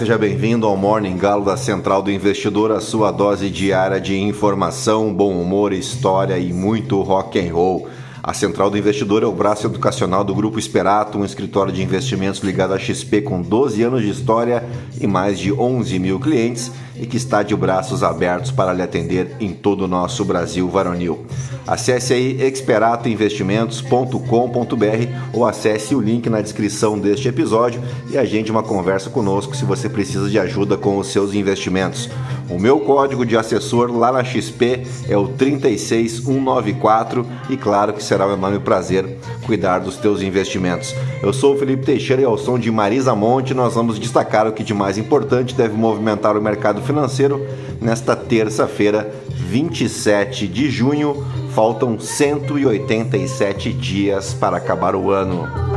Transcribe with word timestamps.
seja 0.00 0.16
bem-vindo 0.16 0.66
ao 0.66 0.78
Morning 0.78 1.14
Galo 1.18 1.44
da 1.44 1.58
Central 1.58 2.00
do 2.00 2.10
Investidor, 2.10 2.72
a 2.72 2.80
sua 2.80 3.10
dose 3.10 3.50
diária 3.50 4.00
de 4.00 4.18
informação, 4.18 5.12
bom 5.12 5.38
humor, 5.38 5.74
história 5.74 6.38
e 6.38 6.54
muito 6.54 7.02
rock 7.02 7.38
and 7.38 7.52
roll. 7.52 7.86
A 8.22 8.34
Central 8.34 8.68
do 8.68 8.76
Investidor 8.76 9.22
é 9.22 9.26
o 9.26 9.32
braço 9.32 9.66
educacional 9.66 10.22
do 10.22 10.34
Grupo 10.34 10.58
Esperato, 10.58 11.16
um 11.16 11.24
escritório 11.24 11.72
de 11.72 11.82
investimentos 11.82 12.42
ligado 12.42 12.74
à 12.74 12.78
XP 12.78 13.22
com 13.22 13.40
12 13.40 13.82
anos 13.82 14.02
de 14.02 14.10
história 14.10 14.62
e 15.00 15.06
mais 15.06 15.38
de 15.38 15.50
11 15.50 15.98
mil 15.98 16.20
clientes 16.20 16.70
e 16.94 17.06
que 17.06 17.16
está 17.16 17.42
de 17.42 17.56
braços 17.56 18.02
abertos 18.02 18.50
para 18.50 18.74
lhe 18.74 18.82
atender 18.82 19.34
em 19.40 19.54
todo 19.54 19.84
o 19.84 19.88
nosso 19.88 20.22
Brasil 20.22 20.68
varonil. 20.68 21.24
Acesse 21.66 22.12
aí 22.12 22.42
experatoinvestimentos.com.br 22.42 25.32
ou 25.32 25.46
acesse 25.46 25.94
o 25.94 26.00
link 26.00 26.28
na 26.28 26.42
descrição 26.42 26.98
deste 26.98 27.28
episódio 27.28 27.80
e 28.10 28.18
agende 28.18 28.50
uma 28.50 28.62
conversa 28.62 29.08
conosco 29.08 29.56
se 29.56 29.64
você 29.64 29.88
precisa 29.88 30.28
de 30.28 30.38
ajuda 30.38 30.76
com 30.76 30.98
os 30.98 31.06
seus 31.06 31.32
investimentos. 31.32 32.10
O 32.50 32.58
meu 32.58 32.80
código 32.80 33.24
de 33.24 33.36
assessor 33.36 33.96
lá 33.96 34.10
na 34.10 34.24
XP 34.24 34.82
é 35.08 35.16
o 35.16 35.28
36194 35.28 37.24
e 37.48 37.56
claro 37.56 37.92
que 37.92 38.02
será 38.02 38.26
um 38.26 38.32
enorme 38.32 38.58
prazer 38.58 39.18
cuidar 39.46 39.78
dos 39.78 39.96
teus 39.96 40.20
investimentos. 40.20 40.92
Eu 41.22 41.32
sou 41.32 41.54
o 41.54 41.58
Felipe 41.58 41.86
Teixeira 41.86 42.22
e 42.22 42.24
ao 42.24 42.36
som 42.36 42.58
de 42.58 42.68
Marisa 42.70 43.14
Monte 43.14 43.54
nós 43.54 43.74
vamos 43.74 44.00
destacar 44.00 44.48
o 44.48 44.52
que 44.52 44.64
de 44.64 44.74
mais 44.74 44.98
importante 44.98 45.54
deve 45.54 45.76
movimentar 45.76 46.36
o 46.36 46.42
mercado 46.42 46.82
financeiro 46.82 47.46
nesta 47.80 48.16
terça-feira, 48.16 49.14
27 49.28 50.48
de 50.48 50.68
junho. 50.68 51.24
Faltam 51.54 51.98
187 52.00 53.72
dias 53.72 54.34
para 54.34 54.56
acabar 54.56 54.96
o 54.96 55.10
ano. 55.10 55.69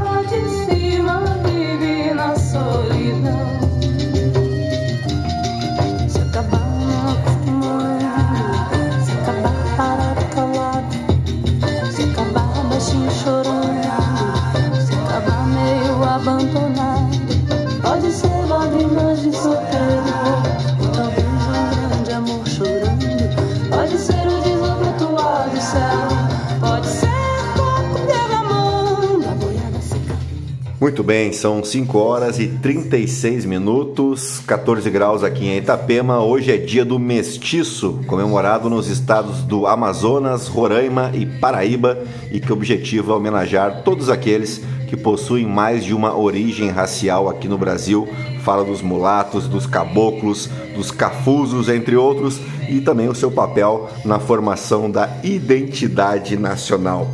Muito 30.94 31.04
bem, 31.04 31.34
são 31.34 31.64
5 31.64 31.98
horas 31.98 32.38
e 32.38 32.48
36 32.48 33.46
minutos, 33.46 34.40
14 34.46 34.88
graus 34.92 35.24
aqui 35.24 35.48
em 35.48 35.58
Itapema. 35.58 36.24
Hoje 36.24 36.52
é 36.52 36.58
dia 36.58 36.86
do 36.86 37.00
mestiço, 37.00 38.00
comemorado 38.06 38.70
nos 38.70 38.88
estados 38.88 39.42
do 39.42 39.66
Amazonas, 39.66 40.48
Roraima 40.48 41.10
e 41.16 41.26
Paraíba, 41.26 41.98
e 42.32 42.40
que 42.40 42.54
objetiva 42.54 43.16
homenagear 43.16 43.82
todos 43.84 44.08
aqueles 44.08 44.62
que 44.88 44.96
possuem 44.96 45.48
mais 45.48 45.84
de 45.84 45.96
uma 45.96 46.16
origem 46.16 46.70
racial 46.70 47.28
aqui 47.28 47.48
no 47.48 47.58
Brasil. 47.58 48.08
Fala 48.44 48.64
dos 48.64 48.84
mulatos, 48.84 49.48
dos 49.48 49.66
caboclos, 49.66 50.48
dos 50.76 50.92
cafusos, 50.92 51.70
entre 51.70 51.96
outros, 51.96 52.40
e 52.70 52.82
também 52.82 53.10
o 53.10 53.16
seu 53.16 53.32
papel 53.32 53.90
na 54.06 54.20
formação 54.20 54.92
da 54.92 55.10
identidade 55.24 56.38
nacional. 56.38 57.08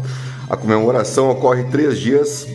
A 0.49 0.57
comemoração 0.57 1.29
ocorre 1.29 1.63
três 1.65 1.99
dias 1.99 2.47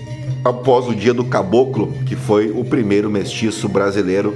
após 0.44 0.88
o 0.88 0.94
Dia 0.94 1.14
do 1.14 1.24
Caboclo, 1.24 1.92
que 2.04 2.16
foi 2.16 2.50
o 2.50 2.64
primeiro 2.64 3.08
mestiço 3.08 3.68
brasileiro 3.68 4.34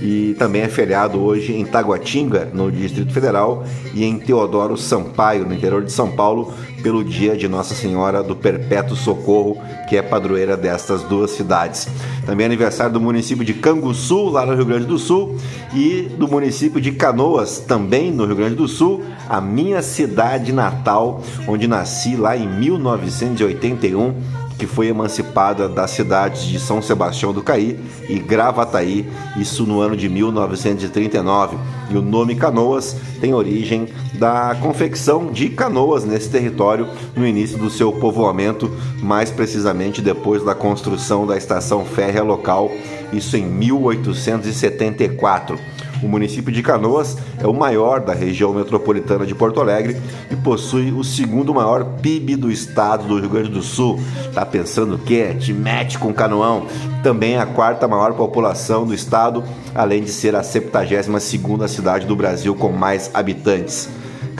e 0.00 0.34
também 0.38 0.62
é 0.62 0.68
feriado 0.68 1.20
hoje 1.20 1.52
em 1.52 1.64
Taguatinga, 1.66 2.48
no 2.54 2.72
Distrito 2.72 3.12
Federal, 3.12 3.64
e 3.92 4.04
em 4.04 4.18
Teodoro 4.18 4.76
Sampaio, 4.76 5.44
no 5.44 5.52
interior 5.52 5.84
de 5.84 5.92
São 5.92 6.10
Paulo, 6.10 6.54
pelo 6.82 7.04
dia 7.04 7.36
de 7.36 7.46
Nossa 7.46 7.74
Senhora 7.74 8.22
do 8.22 8.34
Perpétuo 8.34 8.96
Socorro, 8.96 9.58
que 9.88 9.96
é 9.96 10.02
padroeira 10.02 10.56
destas 10.56 11.02
duas 11.02 11.32
cidades. 11.32 11.86
Também 12.24 12.44
é 12.44 12.46
aniversário 12.46 12.92
do 12.92 13.00
município 13.00 13.44
de 13.44 13.52
Canguçu, 13.52 14.30
lá 14.30 14.46
no 14.46 14.54
Rio 14.54 14.64
Grande 14.64 14.86
do 14.86 14.98
Sul, 14.98 15.36
e 15.74 16.08
do 16.16 16.26
município 16.26 16.80
de 16.80 16.92
Canoas, 16.92 17.58
também 17.58 18.10
no 18.10 18.24
Rio 18.24 18.36
Grande 18.36 18.54
do 18.54 18.66
Sul, 18.66 19.02
a 19.30 19.40
minha 19.40 19.80
cidade 19.80 20.52
natal, 20.52 21.22
onde 21.46 21.68
nasci 21.68 22.16
lá 22.16 22.36
em 22.36 22.48
1981 22.48 24.40
que 24.60 24.66
foi 24.66 24.88
emancipada 24.88 25.66
das 25.66 25.92
cidades 25.92 26.42
de 26.42 26.60
São 26.60 26.82
Sebastião 26.82 27.32
do 27.32 27.42
Caí 27.42 27.80
e 28.10 28.18
Gravataí, 28.18 29.08
isso 29.38 29.64
no 29.64 29.80
ano 29.80 29.96
de 29.96 30.06
1939. 30.06 31.56
E 31.88 31.96
o 31.96 32.02
nome 32.02 32.34
Canoas 32.34 32.94
tem 33.22 33.32
origem 33.32 33.88
da 34.18 34.54
confecção 34.60 35.32
de 35.32 35.48
canoas 35.48 36.04
nesse 36.04 36.28
território 36.28 36.86
no 37.16 37.26
início 37.26 37.56
do 37.56 37.70
seu 37.70 37.90
povoamento, 37.90 38.70
mais 39.02 39.30
precisamente 39.30 40.02
depois 40.02 40.44
da 40.44 40.54
construção 40.54 41.26
da 41.26 41.38
estação 41.38 41.86
férrea 41.86 42.22
local, 42.22 42.70
isso 43.14 43.38
em 43.38 43.46
1874. 43.46 45.58
O 46.02 46.08
município 46.08 46.52
de 46.52 46.62
Canoas 46.62 47.16
é 47.38 47.46
o 47.46 47.52
maior 47.52 48.00
da 48.00 48.14
região 48.14 48.52
metropolitana 48.52 49.26
de 49.26 49.34
Porto 49.34 49.60
Alegre 49.60 49.96
e 50.30 50.36
possui 50.36 50.92
o 50.92 51.04
segundo 51.04 51.54
maior 51.54 51.84
PIB 52.00 52.36
do 52.36 52.50
estado 52.50 53.06
do 53.06 53.18
Rio 53.18 53.28
Grande 53.28 53.50
do 53.50 53.62
Sul. 53.62 54.00
Tá 54.34 54.44
pensando 54.46 54.94
o 54.94 54.98
quê? 54.98 55.34
Te 55.38 55.52
mete 55.52 55.98
com 55.98 56.12
Canoão. 56.12 56.66
Também 57.02 57.34
é 57.34 57.40
a 57.40 57.46
quarta 57.46 57.86
maior 57.86 58.14
população 58.14 58.86
do 58.86 58.94
estado, 58.94 59.44
além 59.74 60.02
de 60.02 60.10
ser 60.10 60.34
a 60.34 60.42
72 60.42 61.22
segunda 61.22 61.68
cidade 61.68 62.06
do 62.06 62.16
Brasil 62.16 62.54
com 62.54 62.72
mais 62.72 63.10
habitantes. 63.12 63.88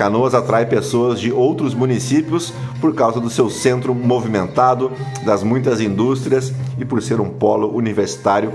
Canoas 0.00 0.34
atrai 0.34 0.64
pessoas 0.64 1.20
de 1.20 1.30
outros 1.30 1.74
municípios 1.74 2.54
por 2.80 2.94
causa 2.94 3.20
do 3.20 3.28
seu 3.28 3.50
centro 3.50 3.94
movimentado, 3.94 4.90
das 5.26 5.42
muitas 5.42 5.78
indústrias 5.78 6.54
e 6.78 6.86
por 6.86 7.02
ser 7.02 7.20
um 7.20 7.28
polo 7.28 7.76
universitário 7.76 8.50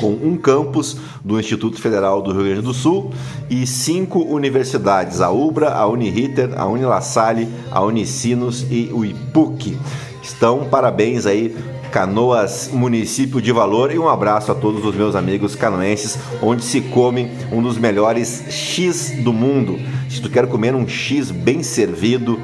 com 0.00 0.10
um 0.10 0.38
campus 0.38 0.96
do 1.22 1.38
Instituto 1.38 1.78
Federal 1.78 2.22
do 2.22 2.32
Rio 2.32 2.44
Grande 2.44 2.62
do 2.62 2.72
Sul 2.72 3.10
e 3.50 3.66
cinco 3.66 4.20
universidades: 4.20 5.20
a 5.20 5.30
UBRA, 5.30 5.68
a 5.68 5.86
Uniriter, 5.86 6.58
a 6.58 6.64
Unilassalle, 6.64 7.46
a 7.70 7.82
Unicinos 7.82 8.64
e 8.70 8.88
o 8.90 9.04
IPUC. 9.04 9.76
Estão 10.22 10.64
parabéns 10.64 11.26
aí 11.26 11.54
Canoas, 11.90 12.70
município 12.72 13.40
de 13.40 13.50
valor, 13.50 13.92
e 13.92 13.98
um 13.98 14.08
abraço 14.08 14.52
a 14.52 14.54
todos 14.54 14.84
os 14.84 14.94
meus 14.94 15.16
amigos 15.16 15.54
canoenses, 15.54 16.18
onde 16.42 16.62
se 16.64 16.80
come 16.80 17.30
um 17.50 17.62
dos 17.62 17.78
melhores 17.78 18.44
X 18.50 19.12
do 19.22 19.32
mundo. 19.32 19.78
Se 20.08 20.20
tu 20.20 20.28
quer 20.30 20.46
comer 20.46 20.74
um 20.74 20.86
X 20.86 21.30
bem 21.30 21.62
servido, 21.62 22.38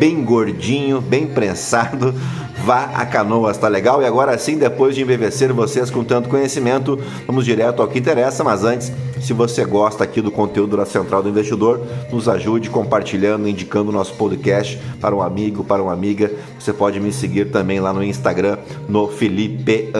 bem 0.00 0.24
gordinho, 0.24 0.98
bem 0.98 1.26
prensado, 1.26 2.14
vá 2.64 2.84
a 2.94 3.04
Canoas, 3.04 3.58
tá 3.58 3.68
legal? 3.68 4.00
E 4.00 4.06
agora 4.06 4.36
sim, 4.38 4.56
depois 4.56 4.94
de 4.94 5.02
embevecer 5.02 5.52
vocês 5.52 5.90
com 5.90 6.02
tanto 6.02 6.26
conhecimento, 6.26 6.98
vamos 7.26 7.44
direto 7.44 7.82
ao 7.82 7.88
que 7.88 7.98
interessa, 7.98 8.42
mas 8.42 8.64
antes, 8.64 8.90
se 9.20 9.34
você 9.34 9.62
gosta 9.62 10.02
aqui 10.02 10.22
do 10.22 10.30
conteúdo 10.30 10.78
da 10.78 10.86
Central 10.86 11.22
do 11.22 11.28
Investidor, 11.28 11.82
nos 12.10 12.30
ajude 12.30 12.70
compartilhando, 12.70 13.46
indicando 13.46 13.90
o 13.90 13.92
nosso 13.92 14.14
podcast 14.14 14.80
para 14.98 15.14
um 15.14 15.20
amigo, 15.20 15.62
para 15.62 15.82
uma 15.82 15.92
amiga. 15.92 16.32
Você 16.58 16.72
pode 16.72 16.98
me 16.98 17.12
seguir 17.12 17.50
também 17.50 17.78
lá 17.80 17.92
no 17.92 18.02
Instagram, 18.02 18.56
no 18.88 19.06
Felipe 19.06 19.92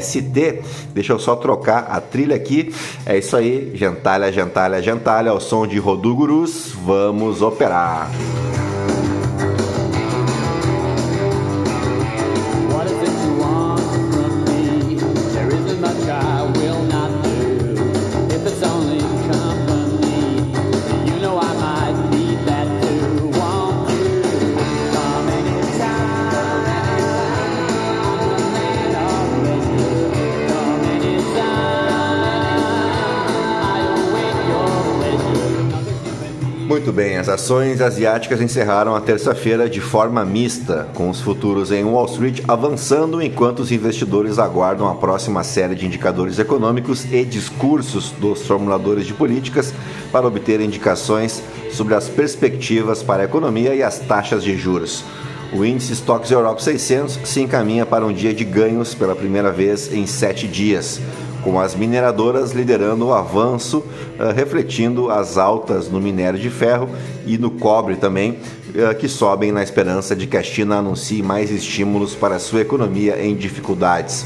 ST. 0.00 0.62
Deixa 0.94 1.12
eu 1.12 1.18
só 1.18 1.36
trocar 1.36 1.88
a 1.90 2.00
trilha 2.00 2.34
aqui. 2.34 2.74
É 3.04 3.18
isso 3.18 3.36
aí, 3.36 3.72
gentalha, 3.74 4.32
gentalha, 4.32 4.80
gentalha, 4.80 5.30
ao 5.30 5.40
som 5.40 5.66
de 5.66 5.78
Rodugurus. 5.78 6.72
Vamos 6.82 7.42
operar. 7.42 8.10
Muito 36.82 36.96
bem, 36.96 37.16
as 37.16 37.28
ações 37.28 37.80
asiáticas 37.80 38.40
encerraram 38.40 38.96
a 38.96 39.00
terça-feira 39.00 39.70
de 39.70 39.80
forma 39.80 40.24
mista, 40.24 40.88
com 40.94 41.08
os 41.08 41.20
futuros 41.20 41.70
em 41.70 41.84
Wall 41.84 42.06
Street 42.06 42.42
avançando 42.48 43.22
enquanto 43.22 43.60
os 43.60 43.70
investidores 43.70 44.36
aguardam 44.36 44.88
a 44.88 44.96
próxima 44.96 45.44
série 45.44 45.76
de 45.76 45.86
indicadores 45.86 46.40
econômicos 46.40 47.04
e 47.04 47.24
discursos 47.24 48.10
dos 48.18 48.44
formuladores 48.48 49.06
de 49.06 49.14
políticas 49.14 49.72
para 50.10 50.26
obter 50.26 50.60
indicações 50.60 51.40
sobre 51.70 51.94
as 51.94 52.08
perspectivas 52.08 53.00
para 53.00 53.22
a 53.22 53.26
economia 53.26 53.76
e 53.76 53.82
as 53.84 54.00
taxas 54.00 54.42
de 54.42 54.56
juros. 54.56 55.04
O 55.52 55.64
índice 55.64 55.92
Stocks 55.92 56.32
Europe 56.32 56.60
600 56.60 57.20
se 57.22 57.40
encaminha 57.42 57.86
para 57.86 58.04
um 58.04 58.12
dia 58.12 58.34
de 58.34 58.42
ganhos 58.42 58.92
pela 58.92 59.14
primeira 59.14 59.52
vez 59.52 59.92
em 59.92 60.04
sete 60.04 60.48
dias 60.48 61.00
com 61.42 61.58
as 61.58 61.74
mineradoras 61.74 62.52
liderando 62.52 63.06
o 63.06 63.12
avanço, 63.12 63.84
eh, 64.18 64.32
refletindo 64.32 65.10
as 65.10 65.36
altas 65.36 65.88
no 65.88 66.00
minério 66.00 66.38
de 66.38 66.50
ferro 66.50 66.88
e 67.26 67.36
no 67.36 67.50
cobre 67.50 67.96
também, 67.96 68.38
eh, 68.74 68.94
que 68.94 69.08
sobem 69.08 69.52
na 69.52 69.62
esperança 69.62 70.14
de 70.14 70.26
que 70.26 70.36
a 70.36 70.42
China 70.42 70.76
anuncie 70.76 71.22
mais 71.22 71.50
estímulos 71.50 72.14
para 72.14 72.38
sua 72.38 72.60
economia 72.60 73.22
em 73.22 73.34
dificuldades. 73.34 74.24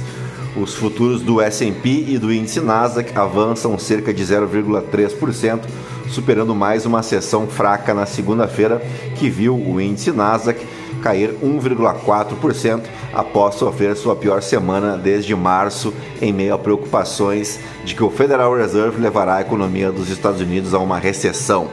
Os 0.57 0.75
futuros 0.75 1.21
do 1.21 1.41
S&P 1.41 2.07
e 2.09 2.19
do 2.19 2.33
índice 2.33 2.61
Nasdaq 2.61 3.17
avançam 3.17 3.79
cerca 3.79 4.13
de 4.13 4.25
0,3%, 4.25 5.61
superando 6.09 6.55
mais 6.55 6.87
uma 6.87 7.03
sessão 7.03 7.47
fraca 7.47 7.93
na 7.93 8.07
segunda-feira, 8.07 8.81
que 9.17 9.29
viu 9.29 9.55
o 9.55 9.81
índice 9.81 10.11
Nasdaq 10.13 10.67
cair 11.07 11.37
1,4% 11.41 12.83
após 13.15 13.55
sofrer 13.55 13.95
sua 13.95 14.17
pior 14.17 14.43
semana 14.43 14.99
desde 14.99 15.37
março, 15.37 15.95
em 16.21 16.33
meio 16.33 16.53
a 16.53 16.59
preocupações 16.59 17.61
de 17.85 17.95
que 17.95 18.03
o 18.03 18.11
Federal 18.11 18.57
Reserve 18.57 19.01
levará 19.01 19.37
a 19.37 19.41
economia 19.41 19.93
dos 19.93 20.11
Estados 20.11 20.41
Unidos 20.41 20.75
a 20.75 20.81
uma 20.81 20.99
recessão. 20.99 21.69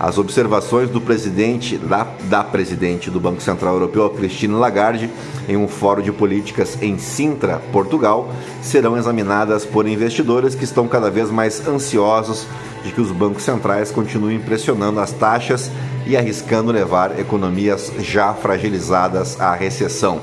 As 0.00 0.16
observações 0.16 0.88
do 0.88 1.02
presidente 1.02 1.76
da, 1.76 2.06
da 2.30 2.42
presidente 2.42 3.10
do 3.10 3.20
Banco 3.20 3.42
Central 3.42 3.74
Europeu, 3.74 4.08
Christine 4.08 4.54
Lagarde, 4.54 5.10
em 5.46 5.56
um 5.58 5.68
fórum 5.68 6.00
de 6.00 6.10
políticas 6.10 6.78
em 6.80 6.96
Sintra, 6.96 7.60
Portugal, 7.72 8.32
serão 8.62 8.96
examinadas 8.96 9.66
por 9.66 9.86
investidores 9.86 10.54
que 10.54 10.64
estão 10.64 10.88
cada 10.88 11.10
vez 11.10 11.30
mais 11.30 11.68
ansiosos 11.68 12.46
de 12.82 12.90
que 12.90 13.02
os 13.02 13.12
bancos 13.12 13.42
centrais 13.42 13.90
continuem 13.90 14.40
pressionando 14.40 14.98
as 14.98 15.12
taxas 15.12 15.70
e 16.06 16.16
arriscando 16.16 16.72
levar 16.72 17.18
economias 17.18 17.92
já 18.00 18.34
fragilizadas 18.34 19.40
à 19.40 19.54
recessão. 19.54 20.20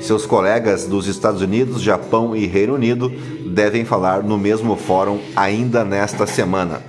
Seus 0.00 0.24
colegas 0.24 0.86
dos 0.86 1.06
Estados 1.06 1.42
Unidos, 1.42 1.82
Japão 1.82 2.36
e 2.36 2.46
Reino 2.46 2.74
Unido 2.74 3.10
devem 3.46 3.84
falar 3.84 4.22
no 4.22 4.38
mesmo 4.38 4.76
fórum 4.76 5.18
ainda 5.34 5.84
nesta 5.84 6.26
semana. 6.26 6.80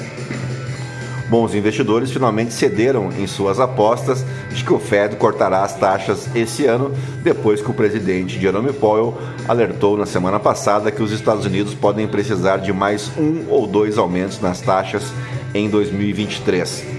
Bons 1.30 1.54
investidores 1.54 2.12
finalmente 2.12 2.54
cederam 2.54 3.10
em 3.18 3.28
suas 3.28 3.60
apostas 3.60 4.24
de 4.54 4.64
que 4.64 4.72
o 4.72 4.80
Fed 4.80 5.18
cortará 5.18 5.64
as 5.64 5.76
taxas 5.76 6.30
esse 6.34 6.66
ano, 6.66 6.94
depois 7.22 7.62
que 7.62 7.70
o 7.70 7.74
presidente 7.74 8.40
Jerome 8.40 8.72
Powell 8.72 9.18
alertou 9.48 9.98
na 9.98 10.06
semana 10.06 10.40
passada 10.40 10.92
que 10.92 11.04
os 11.04 11.12
Estados 11.12 11.46
Unidos 11.46 11.74
podem 11.74 12.08
precisar 12.08 12.58
de 12.58 12.72
mais 12.72 13.12
um 13.18 13.46
ou 13.50 13.68
dois 13.68 13.98
aumentos 13.98 14.40
nas 14.40 14.62
taxas 14.62 15.04
em 15.54 15.70
2023. 15.70 16.97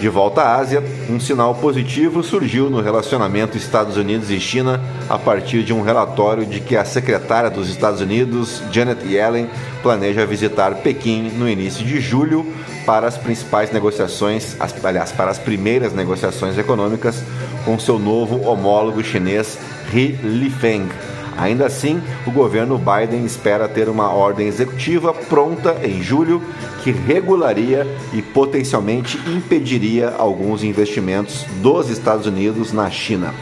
De 0.00 0.10
volta 0.10 0.42
à 0.42 0.56
Ásia, 0.56 0.84
um 1.08 1.18
sinal 1.18 1.54
positivo 1.54 2.22
surgiu 2.22 2.68
no 2.68 2.82
relacionamento 2.82 3.56
Estados 3.56 3.96
Unidos 3.96 4.30
e 4.30 4.38
China 4.38 4.78
a 5.08 5.18
partir 5.18 5.62
de 5.62 5.72
um 5.72 5.80
relatório 5.80 6.44
de 6.44 6.60
que 6.60 6.76
a 6.76 6.84
secretária 6.84 7.48
dos 7.48 7.70
Estados 7.70 8.02
Unidos, 8.02 8.62
Janet 8.70 9.02
Yellen, 9.06 9.48
planeja 9.82 10.26
visitar 10.26 10.74
Pequim 10.76 11.30
no 11.30 11.48
início 11.48 11.82
de 11.82 11.98
julho 11.98 12.46
para 12.84 13.06
as 13.06 13.16
principais 13.16 13.72
negociações, 13.72 14.54
aliás, 14.84 15.12
para 15.12 15.30
as 15.30 15.38
primeiras 15.38 15.94
negociações 15.94 16.58
econômicas 16.58 17.22
com 17.64 17.78
seu 17.78 17.98
novo 17.98 18.46
homólogo 18.46 19.02
chinês 19.02 19.58
He 19.94 20.14
Lifeng 20.22 20.88
Ainda 21.36 21.66
assim, 21.66 22.02
o 22.26 22.30
governo 22.30 22.78
Biden 22.78 23.24
espera 23.24 23.68
ter 23.68 23.88
uma 23.88 24.10
ordem 24.10 24.48
executiva 24.48 25.12
pronta 25.12 25.80
em 25.84 26.02
julho 26.02 26.42
que 26.82 26.90
regularia 26.90 27.86
e 28.12 28.22
potencialmente 28.22 29.18
impediria 29.28 30.14
alguns 30.16 30.64
investimentos 30.64 31.44
dos 31.60 31.90
Estados 31.90 32.26
Unidos 32.26 32.72
na 32.72 32.90
China. 32.90 33.34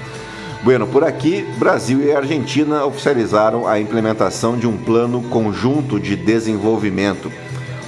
Bueno, 0.64 0.86
por 0.86 1.04
aqui, 1.04 1.46
Brasil 1.58 2.02
e 2.02 2.10
Argentina 2.10 2.86
oficializaram 2.86 3.68
a 3.68 3.78
implementação 3.78 4.56
de 4.56 4.66
um 4.66 4.76
plano 4.76 5.22
conjunto 5.24 6.00
de 6.00 6.16
desenvolvimento. 6.16 7.30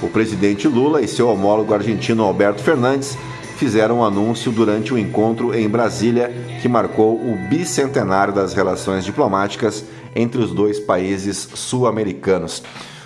O 0.01 0.07
presidente 0.07 0.67
Lula 0.67 1.01
e 1.01 1.07
seu 1.07 1.27
homólogo 1.27 1.73
argentino 1.73 2.23
Alberto 2.23 2.61
Fernandes 2.61 3.17
fizeram 3.57 3.97
um 3.97 4.03
anúncio 4.03 4.51
durante 4.51 4.93
o 4.93 4.95
um 4.95 4.99
encontro 4.99 5.55
em 5.55 5.67
Brasília 5.67 6.31
que 6.61 6.69
marcou 6.69 7.15
o 7.15 7.35
bicentenário 7.49 8.31
das 8.31 8.53
relações 8.53 9.03
diplomáticas 9.03 9.83
entre 10.17 10.41
os 10.41 10.51
dois 10.51 10.79
países 10.79 11.47
sul-americanos. 11.53 12.63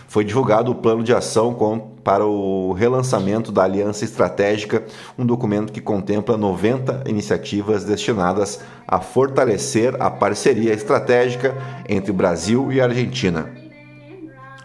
Foi 0.08 0.24
divulgado 0.24 0.72
o 0.72 0.75
plano 0.75 1.04
de 1.04 1.13
ação 1.13 1.54
com, 1.54 1.80
para 2.04 2.25
o 2.25 2.72
relançamento 2.74 3.52
da 3.52 3.63
Aliança 3.63 4.04
Estratégica, 4.04 4.84
um 5.18 5.25
documento 5.25 5.72
que 5.72 5.81
contempla 5.81 6.38
90 6.38 7.04
iniciativas 7.08 7.84
destinadas 7.84 8.62
a 8.88 9.00
fortalecer 9.00 9.96
a 10.02 10.10
parceria 10.10 10.74
estratégica 10.74 11.56
entre 11.88 12.12
Brasil 12.12 12.72
e 12.72 12.81
Argentina. 12.81 13.50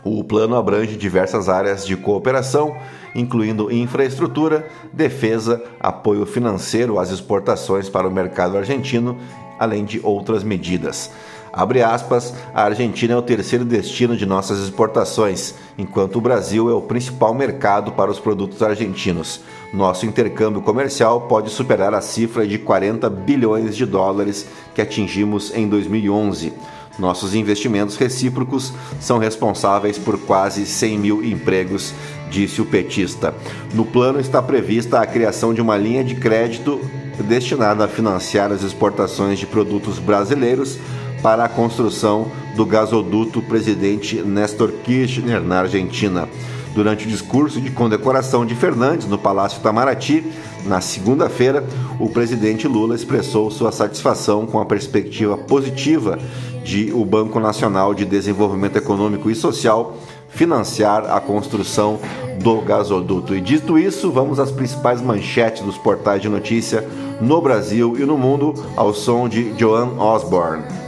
O 0.04 0.22
plano 0.22 0.54
abrange 0.54 0.96
diversas 0.96 1.48
áreas 1.48 1.84
de 1.84 1.96
cooperação, 1.96 2.76
incluindo 3.12 3.72
infraestrutura, 3.72 4.68
defesa, 4.92 5.62
apoio 5.80 6.24
financeiro 6.24 6.98
às 6.98 7.10
exportações 7.10 7.88
para 7.88 8.06
o 8.06 8.12
mercado 8.12 8.56
argentino, 8.56 9.18
além 9.58 9.84
de 9.84 10.00
outras 10.02 10.44
medidas. 10.44 11.10
Abre 11.56 11.82
aspas, 11.82 12.34
a 12.52 12.64
Argentina 12.64 13.14
é 13.14 13.16
o 13.16 13.22
terceiro 13.22 13.64
destino 13.64 14.14
de 14.14 14.26
nossas 14.26 14.62
exportações, 14.62 15.54
enquanto 15.78 16.16
o 16.16 16.20
Brasil 16.20 16.68
é 16.68 16.74
o 16.74 16.82
principal 16.82 17.32
mercado 17.32 17.92
para 17.92 18.10
os 18.10 18.20
produtos 18.20 18.62
argentinos. 18.62 19.40
Nosso 19.72 20.04
intercâmbio 20.04 20.60
comercial 20.60 21.22
pode 21.22 21.48
superar 21.48 21.94
a 21.94 22.02
cifra 22.02 22.46
de 22.46 22.58
40 22.58 23.08
bilhões 23.08 23.74
de 23.74 23.86
dólares 23.86 24.46
que 24.74 24.82
atingimos 24.82 25.50
em 25.54 25.66
2011. 25.66 26.52
Nossos 26.98 27.34
investimentos 27.34 27.96
recíprocos 27.96 28.72
são 29.00 29.16
responsáveis 29.16 29.98
por 29.98 30.18
quase 30.18 30.66
100 30.66 30.98
mil 30.98 31.24
empregos, 31.24 31.94
disse 32.30 32.60
o 32.60 32.66
petista. 32.66 33.34
No 33.72 33.86
plano 33.86 34.20
está 34.20 34.42
prevista 34.42 35.00
a 35.00 35.06
criação 35.06 35.54
de 35.54 35.62
uma 35.62 35.78
linha 35.78 36.04
de 36.04 36.16
crédito 36.16 36.78
destinada 37.24 37.84
a 37.84 37.88
financiar 37.88 38.52
as 38.52 38.62
exportações 38.62 39.38
de 39.38 39.46
produtos 39.46 39.98
brasileiros 39.98 40.78
para 41.22 41.44
a 41.44 41.48
construção 41.48 42.26
do 42.54 42.64
gasoduto 42.64 43.42
presidente 43.42 44.22
Néstor 44.22 44.72
Kirchner 44.84 45.40
na 45.40 45.60
Argentina. 45.60 46.28
Durante 46.74 47.06
o 47.06 47.08
discurso 47.08 47.58
de 47.58 47.70
condecoração 47.70 48.44
de 48.44 48.54
Fernandes 48.54 49.06
no 49.06 49.16
Palácio 49.16 49.60
Itamaraty, 49.60 50.22
na 50.66 50.80
segunda-feira, 50.82 51.64
o 51.98 52.08
presidente 52.10 52.68
Lula 52.68 52.94
expressou 52.94 53.50
sua 53.50 53.72
satisfação 53.72 54.44
com 54.44 54.60
a 54.60 54.66
perspectiva 54.66 55.38
positiva 55.38 56.18
de 56.62 56.92
o 56.92 57.02
Banco 57.02 57.40
Nacional 57.40 57.94
de 57.94 58.04
Desenvolvimento 58.04 58.76
Econômico 58.76 59.30
e 59.30 59.34
Social 59.34 59.96
financiar 60.28 61.10
a 61.10 61.18
construção 61.18 61.98
do 62.42 62.60
gasoduto. 62.60 63.34
E 63.34 63.40
dito 63.40 63.78
isso, 63.78 64.10
vamos 64.10 64.38
às 64.38 64.50
principais 64.50 65.00
manchetes 65.00 65.62
dos 65.62 65.78
portais 65.78 66.20
de 66.20 66.28
notícia 66.28 66.86
no 67.22 67.40
Brasil 67.40 67.96
e 67.98 68.04
no 68.04 68.18
mundo 68.18 68.52
ao 68.76 68.92
som 68.92 69.28
de 69.28 69.54
Joan 69.58 69.98
Osborne. 69.98 70.85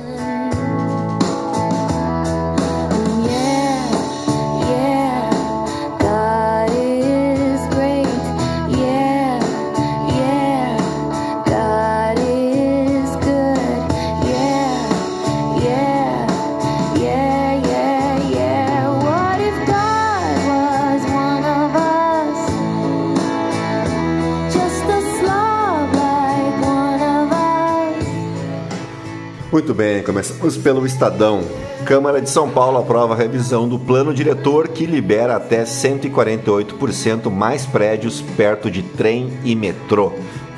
Muito 29.59 29.75
bem, 29.75 30.05
começamos 30.05 30.57
pelo 30.57 30.87
Estadão. 30.87 31.41
Câmara 31.85 32.23
de 32.23 32.31
São 32.31 32.49
Paulo 32.49 32.79
aprova 32.79 33.15
a 33.15 33.17
revisão 33.17 33.69
do 33.69 33.77
plano 33.77 34.15
diretor 34.15 34.69
que 34.69 34.87
libera 34.87 35.35
até 35.35 35.65
148% 35.65 37.29
mais 37.29 37.67
prédios 37.67 38.21
perto 38.37 38.71
de 38.71 38.85
trem 38.85 39.33
e 39.43 39.57
metrô. 39.57 40.12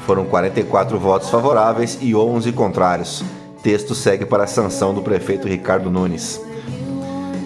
Foram 0.05 0.27
44 0.27 0.99
votos 0.99 1.31
favoráveis 1.31 1.97
e 2.03 2.15
11 2.15 2.53
contrários. 2.53 3.25
Texto 3.63 3.95
segue 3.95 4.27
para 4.27 4.45
a 4.45 4.47
sanção 4.47 4.93
do 4.93 5.01
prefeito 5.01 5.49
Ricardo 5.49 5.91
Nunes. 5.91 6.39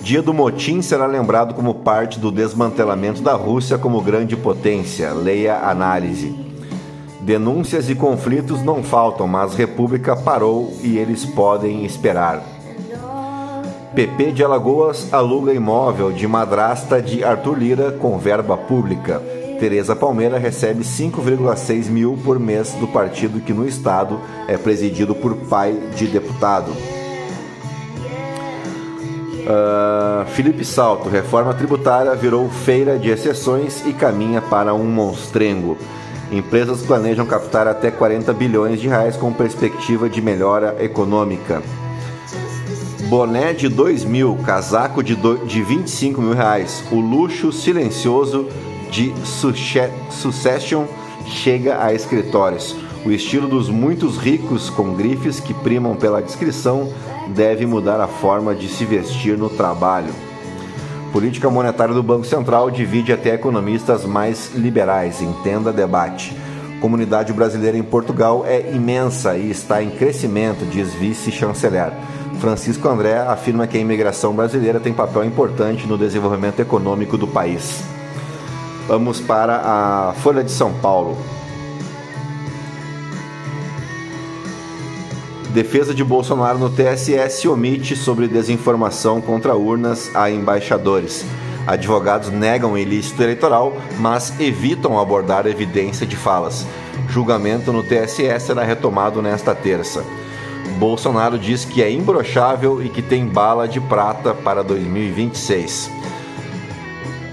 Dia 0.03 0.23
do 0.23 0.35
motim 0.35 0.83
será 0.83 1.07
lembrado 1.07 1.55
como 1.55 1.73
parte 1.73 2.19
do 2.19 2.33
desmantelamento 2.33 3.23
da 3.23 3.35
Rússia 3.35 3.79
como 3.79 4.03
grande 4.03 4.37
potência. 4.37 5.13
Leia 5.13 5.61
análise. 5.61 6.54
Denúncias 7.25 7.89
e 7.89 7.95
conflitos 7.95 8.63
não 8.63 8.83
faltam, 8.83 9.27
mas 9.27 9.55
República 9.55 10.15
parou 10.15 10.77
e 10.83 10.99
eles 10.99 11.25
podem 11.25 11.83
esperar. 11.87 12.45
PP 13.95 14.33
de 14.33 14.45
Alagoas 14.45 15.11
aluga 15.11 15.55
imóvel 15.55 16.13
de 16.13 16.29
madrasta 16.29 17.01
de 17.01 17.25
Arthur 17.25 17.59
Lira 17.59 17.93
com 17.93 18.19
verba 18.19 18.59
pública. 18.59 19.23
Tereza 19.59 19.97
Palmeira 19.97 20.37
recebe 20.37 20.85
5,6 20.85 21.89
mil 21.89 22.19
por 22.23 22.39
mês 22.39 22.73
do 22.75 22.87
partido 22.87 23.41
que 23.41 23.55
no 23.55 23.67
estado 23.67 24.21
é 24.47 24.59
presidido 24.59 25.15
por 25.15 25.35
pai 25.35 25.73
de 25.97 26.07
deputado. 26.07 26.73
Uh, 29.45 30.27
Felipe 30.27 30.65
Salto, 30.65 31.09
reforma 31.09 31.55
tributária 31.55 32.15
virou 32.15 32.51
feira 32.51 32.99
de 32.99 33.09
exceções 33.09 33.83
e 33.87 33.95
caminha 33.95 34.43
para 34.43 34.75
um 34.75 34.85
monstrengo. 34.85 35.79
Empresas 36.35 36.83
planejam 36.83 37.25
captar 37.25 37.69
até 37.69 37.93
40 37.93 38.33
bilhões 38.33 38.81
de 38.81 38.89
reais 38.89 39.17
com 39.17 39.33
perspectiva 39.33 40.09
de 40.09 40.21
melhora 40.21 40.77
econômica. 40.81 41.63
Boné 43.09 43.53
de 43.53 43.69
2 43.69 44.03
mil, 44.03 44.37
casaco 44.45 45.01
de, 45.01 45.15
do, 45.15 45.47
de 45.47 45.63
25 45.63 46.21
mil 46.21 46.33
reais. 46.33 46.83
O 46.91 46.97
luxo 46.97 47.53
silencioso 47.53 48.49
de 48.91 49.15
Succession 50.11 50.87
chega 51.25 51.81
a 51.81 51.95
escritórios. 51.95 52.75
O 53.07 53.13
estilo 53.13 53.47
dos 53.47 53.69
muitos 53.69 54.17
ricos 54.17 54.69
com 54.69 54.93
grifes 54.95 55.39
que 55.39 55.55
primam 55.55 55.95
pela 55.95 56.21
descrição 56.21 56.93
deve 57.29 57.65
mudar 57.65 58.01
a 58.01 58.09
forma 58.09 58.57
de 58.57 58.67
se 58.67 58.85
vestir 58.85 59.39
no 59.39 59.49
trabalho. 59.49 60.13
Política 61.15 61.49
monetária 61.49 61.95
do 61.95 62.03
Banco 62.03 62.27
Central 62.27 62.73
divide 62.73 63.13
até 63.13 63.35
economistas 63.35 64.05
mais 64.05 64.53
liberais. 64.53 65.23
Entenda 65.23 65.73
debate. 65.73 66.37
Comunidade 66.81 67.33
brasileira 67.33 67.79
em 67.79 67.85
Portugal 67.85 68.45
é 68.45 68.73
imensa 68.75 69.39
e 69.39 69.49
está 69.49 69.81
em 69.81 69.91
crescimento, 69.91 70.69
diz 70.69 70.93
vice-chanceler. 70.93 71.93
Francisco 72.41 72.89
André 72.89 73.17
afirma 73.17 73.65
que 73.65 73.77
a 73.77 73.81
imigração 73.81 74.35
brasileira 74.35 74.81
tem 74.81 74.93
papel 74.93 75.25
importante 75.25 75.87
no 75.87 75.97
desenvolvimento 75.97 76.59
econômico 76.59 77.17
do 77.17 77.29
país. 77.29 77.85
Vamos 78.89 79.21
para 79.21 79.61
a 79.65 80.15
Folha 80.15 80.43
de 80.43 80.51
São 80.51 80.73
Paulo. 80.73 81.17
Defesa 85.55 85.95
de 85.95 86.03
Bolsonaro 86.03 86.59
no 86.59 86.69
TSE 86.69 87.31
se 87.31 87.47
omite 87.47 87.95
sobre 87.95 88.27
desinformação 88.27 89.21
contra 89.21 89.55
urnas 89.55 90.11
a 90.13 90.29
embaixadores. 90.29 91.25
Advogados 91.65 92.29
negam 92.29 92.77
ilícito 92.77 93.23
eleitoral, 93.23 93.73
mas 94.01 94.35
evitam 94.41 94.99
abordar 94.99 95.47
evidência 95.47 96.05
de 96.05 96.17
falas. 96.17 96.67
Julgamento 97.09 97.73
no 97.73 97.85
TSE 97.85 98.41
será 98.41 98.65
retomado 98.65 99.23
nesta 99.23 99.55
terça. 99.55 100.05
Bolsonaro 100.77 101.39
diz 101.39 101.65
que 101.65 101.81
é 101.85 101.89
imbrochável 101.89 102.83
e 102.83 102.89
que 102.89 103.01
tem 103.01 103.25
bala 103.25 103.69
de 103.69 103.81
prata 103.81 104.35
para 104.35 104.65
2026. 104.65 105.89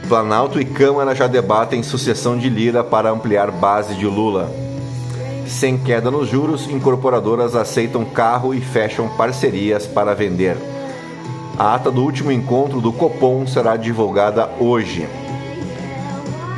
Planalto 0.07 0.61
e 0.61 0.65
Câmara 0.65 1.15
já 1.15 1.25
debatem 1.25 1.81
sucessão 1.81 2.37
de 2.37 2.49
Lira 2.49 2.83
para 2.83 3.09
ampliar 3.09 3.49
base 3.49 3.95
de 3.95 4.05
Lula. 4.05 4.70
Sem 5.51 5.77
queda 5.77 6.09
nos 6.09 6.29
juros, 6.29 6.67
incorporadoras 6.69 7.57
aceitam 7.57 8.05
carro 8.05 8.53
e 8.53 8.61
fecham 8.61 9.09
parcerias 9.09 9.85
para 9.85 10.15
vender. 10.15 10.55
A 11.59 11.75
ata 11.75 11.91
do 11.91 12.01
último 12.01 12.31
encontro 12.31 12.79
do 12.79 12.91
Copom 12.93 13.45
será 13.45 13.75
divulgada 13.75 14.49
hoje. 14.59 15.07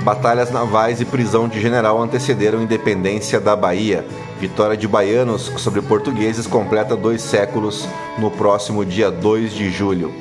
Batalhas 0.03 0.51
navais 0.51 1.01
e 1.01 1.05
prisão 1.05 1.49
de 1.49 1.59
general 1.59 1.99
antecederam 1.99 2.61
independência 2.61 3.39
da 3.39 3.55
Bahia. 3.55 4.05
Vitória 4.39 4.77
de 4.77 4.87
baianos 4.87 5.51
sobre 5.57 5.81
portugueses 5.81 6.45
completa 6.45 6.95
dois 6.95 7.23
séculos 7.23 7.89
no 8.19 8.29
próximo 8.29 8.85
dia 8.85 9.09
2 9.09 9.53
de 9.53 9.71
julho. 9.71 10.13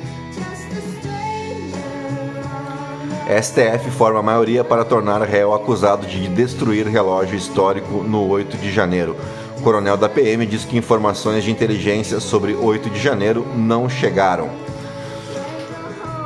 STF 3.27 3.89
forma 3.91 4.19
a 4.19 4.23
maioria 4.23 4.63
para 4.63 4.83
tornar 4.83 5.21
réu 5.21 5.53
acusado 5.53 6.05
de 6.05 6.27
destruir 6.27 6.85
relógio 6.87 7.37
histórico 7.37 8.03
no 8.03 8.27
8 8.27 8.57
de 8.57 8.69
janeiro. 8.69 9.15
O 9.57 9.61
coronel 9.61 9.95
da 9.95 10.09
PM 10.09 10.45
diz 10.45 10.65
que 10.65 10.77
informações 10.77 11.43
de 11.43 11.51
inteligência 11.51 12.19
sobre 12.19 12.53
8 12.53 12.89
de 12.89 12.99
janeiro 12.99 13.47
não 13.55 13.87
chegaram. 13.87 14.49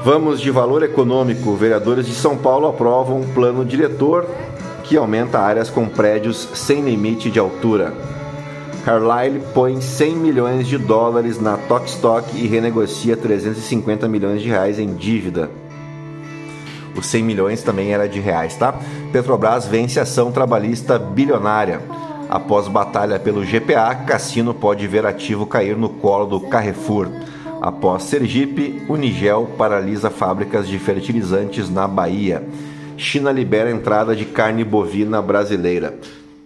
Vamos 0.03 0.41
de 0.41 0.49
valor 0.49 0.81
econômico. 0.81 1.55
Vereadores 1.55 2.07
de 2.07 2.13
São 2.13 2.35
Paulo 2.35 2.67
aprovam 2.67 3.21
um 3.21 3.27
plano 3.33 3.63
diretor 3.63 4.27
que 4.83 4.97
aumenta 4.97 5.39
áreas 5.39 5.69
com 5.69 5.87
prédios 5.87 6.49
sem 6.55 6.81
limite 6.81 7.29
de 7.29 7.37
altura. 7.37 7.93
Carlyle 8.83 9.41
põe 9.53 9.79
100 9.81 10.15
milhões 10.15 10.65
de 10.65 10.77
dólares 10.77 11.39
na 11.39 11.57
Tokstok 11.57 12.37
e 12.37 12.47
renegocia 12.47 13.15
350 13.15 14.07
milhões 14.07 14.41
de 14.41 14.47
reais 14.47 14.79
em 14.79 14.95
dívida. 14.95 15.51
Os 16.97 17.05
100 17.05 17.23
milhões 17.23 17.61
também 17.61 17.93
era 17.93 18.09
de 18.09 18.19
reais, 18.19 18.55
tá? 18.55 18.73
Petrobras 19.13 19.67
vence 19.67 19.99
ação 19.99 20.31
trabalhista 20.31 20.97
bilionária. 20.97 21.79
Após 22.27 22.67
batalha 22.67 23.19
pelo 23.19 23.45
GPA, 23.45 23.93
Cassino 23.95 24.53
pode 24.53 24.87
ver 24.87 25.05
ativo 25.05 25.45
cair 25.45 25.77
no 25.77 25.89
colo 25.89 26.25
do 26.25 26.41
Carrefour. 26.41 27.07
Após 27.61 28.03
Sergipe, 28.03 28.83
Unigel 28.89 29.47
paralisa 29.57 30.09
fábricas 30.09 30.67
de 30.67 30.77
fertilizantes 30.79 31.69
na 31.69 31.87
Bahia. 31.87 32.43
China 32.97 33.31
libera 33.31 33.69
entrada 33.69 34.15
de 34.15 34.25
carne 34.25 34.63
bovina 34.63 35.21
brasileira. 35.21 35.97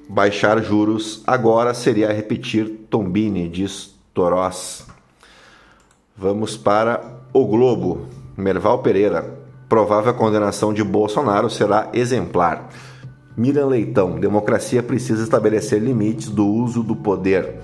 Baixar 0.08 0.62
juros 0.62 1.24
agora 1.26 1.74
seria 1.74 2.12
repetir 2.12 2.88
Tombini, 2.90 3.48
diz 3.48 3.96
Torós. 4.14 4.86
Vamos 6.16 6.58
para 6.58 7.02
o 7.34 7.46
Globo. 7.46 8.06
Merval 8.38 8.80
Pereira 8.80 9.41
provável 9.72 10.14
condenação 10.14 10.74
de 10.74 10.84
Bolsonaro 10.84 11.50
será 11.50 11.88
exemplar. 11.94 12.68
Miriam 13.38 13.68
Leitão, 13.68 14.20
democracia 14.20 14.84
precisa 14.84 15.24
estabelecer 15.24 15.82
limites 15.82 16.28
do 16.28 16.46
uso 16.46 16.84
do 16.84 16.94
poder. 16.94 17.56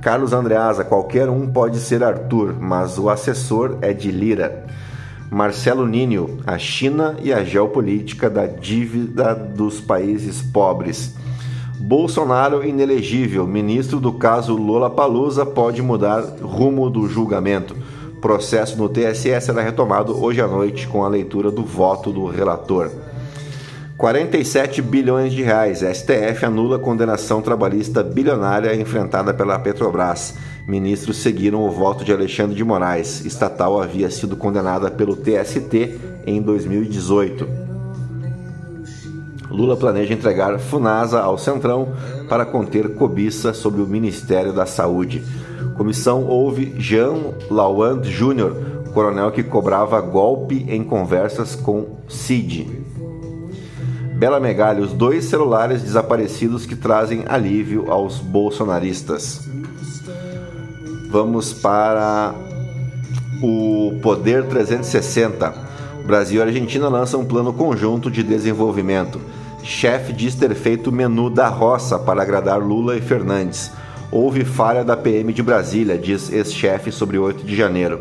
Carlos 0.00 0.32
Andreasa, 0.32 0.84
qualquer 0.84 1.28
um 1.28 1.48
pode 1.48 1.80
ser 1.80 2.04
Arthur, 2.04 2.54
mas 2.60 3.00
o 3.00 3.10
assessor 3.10 3.78
é 3.82 3.92
de 3.92 4.12
Lira. 4.12 4.64
Marcelo 5.28 5.88
Nínio, 5.88 6.38
a 6.46 6.56
China 6.56 7.16
e 7.20 7.32
a 7.32 7.42
geopolítica 7.42 8.30
da 8.30 8.46
dívida 8.46 9.34
dos 9.34 9.80
países 9.80 10.40
pobres. 10.40 11.16
Bolsonaro 11.80 12.64
inelegível, 12.64 13.44
ministro 13.44 13.98
do 13.98 14.12
caso 14.12 14.54
Lola 14.54 14.88
Palusa 14.88 15.44
pode 15.44 15.82
mudar 15.82 16.20
rumo 16.40 16.88
do 16.88 17.08
julgamento 17.08 17.74
processo 18.20 18.76
no 18.76 18.88
TSE 18.88 19.40
será 19.40 19.62
retomado 19.62 20.22
hoje 20.22 20.40
à 20.40 20.46
noite 20.46 20.86
com 20.86 21.04
a 21.04 21.08
leitura 21.08 21.50
do 21.50 21.64
voto 21.64 22.12
do 22.12 22.26
relator. 22.26 22.90
47 23.96 24.80
bilhões 24.80 25.32
de 25.32 25.42
reais. 25.42 25.80
STF 25.80 26.44
anula 26.44 26.78
condenação 26.78 27.42
trabalhista 27.42 28.02
bilionária 28.02 28.74
enfrentada 28.74 29.34
pela 29.34 29.58
Petrobras. 29.58 30.34
Ministros 30.66 31.18
seguiram 31.18 31.62
o 31.62 31.70
voto 31.70 32.04
de 32.04 32.12
Alexandre 32.12 32.54
de 32.54 32.64
Moraes. 32.64 33.24
Estatal 33.24 33.80
havia 33.80 34.10
sido 34.10 34.36
condenada 34.36 34.90
pelo 34.90 35.16
TST 35.16 35.98
em 36.26 36.40
2018. 36.40 37.46
Lula 39.50 39.76
planeja 39.76 40.14
entregar 40.14 40.58
Funasa 40.58 41.20
ao 41.20 41.36
Centrão 41.36 41.92
para 42.28 42.46
conter 42.46 42.94
cobiça 42.94 43.52
sobre 43.52 43.82
o 43.82 43.86
Ministério 43.86 44.52
da 44.52 44.64
Saúde. 44.64 45.22
Comissão 45.80 46.26
houve 46.26 46.74
Jean 46.78 47.32
Lawand 47.50 48.02
Jr., 48.02 48.92
coronel 48.92 49.30
que 49.30 49.42
cobrava 49.42 49.98
golpe 50.02 50.66
em 50.68 50.84
conversas 50.84 51.56
com 51.56 51.96
Cid. 52.06 52.68
Bela 54.14 54.38
Megali, 54.38 54.82
os 54.82 54.92
dois 54.92 55.24
celulares 55.24 55.80
desaparecidos 55.80 56.66
que 56.66 56.76
trazem 56.76 57.24
alívio 57.26 57.90
aos 57.90 58.18
bolsonaristas. 58.18 59.48
Vamos 61.10 61.54
para 61.54 62.34
o 63.42 63.98
Poder 64.02 64.44
360. 64.48 65.54
Brasil 66.04 66.40
e 66.40 66.44
Argentina 66.44 66.90
lançam 66.90 67.22
um 67.22 67.24
plano 67.24 67.54
conjunto 67.54 68.10
de 68.10 68.22
desenvolvimento. 68.22 69.18
Chefe 69.62 70.12
diz 70.12 70.34
ter 70.34 70.54
feito 70.54 70.92
menu 70.92 71.30
da 71.30 71.48
roça 71.48 71.98
para 71.98 72.20
agradar 72.20 72.60
Lula 72.60 72.98
e 72.98 73.00
Fernandes. 73.00 73.72
Houve 74.12 74.44
falha 74.44 74.82
da 74.82 74.96
PM 74.96 75.32
de 75.32 75.40
Brasília, 75.40 75.96
diz 75.96 76.32
ex-chefe 76.32 76.90
sobre 76.90 77.16
8 77.16 77.44
de 77.44 77.54
janeiro. 77.54 78.00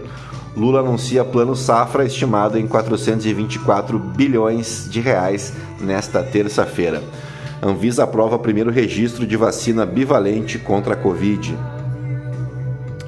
Lula 0.57 0.79
anuncia 0.79 1.23
plano 1.23 1.55
safra 1.55 2.03
estimado 2.03 2.57
em 2.57 2.65
424 2.65 3.99
bilhões 3.99 4.87
de 4.89 4.99
reais 4.99 5.53
nesta 5.79 6.23
terça-feira. 6.23 7.03
Anvisa 7.61 8.05
aprova 8.05 8.39
primeiro 8.39 8.71
registro 8.71 9.27
de 9.27 9.37
vacina 9.37 9.85
bivalente 9.85 10.57
contra 10.57 10.95
a 10.95 10.97
Covid. 10.97 11.55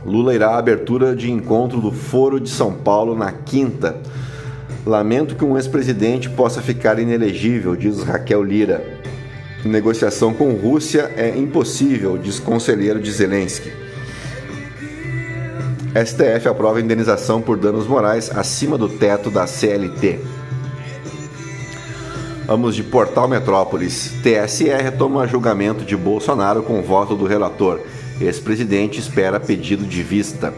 Lula 0.06 0.36
irá 0.36 0.52
à 0.52 0.60
abertura 0.60 1.16
de 1.16 1.32
encontro 1.32 1.82
do 1.82 1.92
Foro 1.92 2.40
de 2.40 2.50
São 2.50 2.72
Paulo 2.72 3.16
na 3.16 3.32
quinta. 3.32 3.96
Lamento 4.86 5.36
que 5.36 5.46
um 5.46 5.58
ex-presidente 5.58 6.30
possa 6.30 6.62
ficar 6.62 7.00
inelegível, 7.00 7.76
diz 7.76 8.04
Raquel 8.04 8.44
Lira. 8.44 9.01
Negociação 9.64 10.34
com 10.34 10.54
Rússia 10.54 11.12
é 11.16 11.38
impossível, 11.38 12.18
diz 12.18 12.40
conselheiro 12.40 13.00
de 13.00 13.12
Zelensky. 13.12 13.72
STF 15.94 16.48
aprova 16.48 16.82
indenização 16.82 17.42
por 17.42 17.58
danos 17.58 17.86
morais 17.86 18.32
acima 18.36 18.76
do 18.78 18.90
teto 18.90 19.30
da 19.30 19.46
CLT. 19.46 20.20
Vamos 22.48 22.76
de 22.76 22.84
Portal 22.84 23.28
Metrópolis. 23.28 24.14
TSE 24.24 24.70
retoma 24.70 25.28
julgamento 25.28 25.86
de 25.86 25.96
Bolsonaro 25.96 26.64
com 26.64 26.82
voto 26.82 27.16
do 27.16 27.26
relator. 27.26 27.80
Ex-presidente 28.20 29.00
espera 29.00 29.40
pedido 29.40 29.86
de 29.86 30.02
vista. 30.02 30.54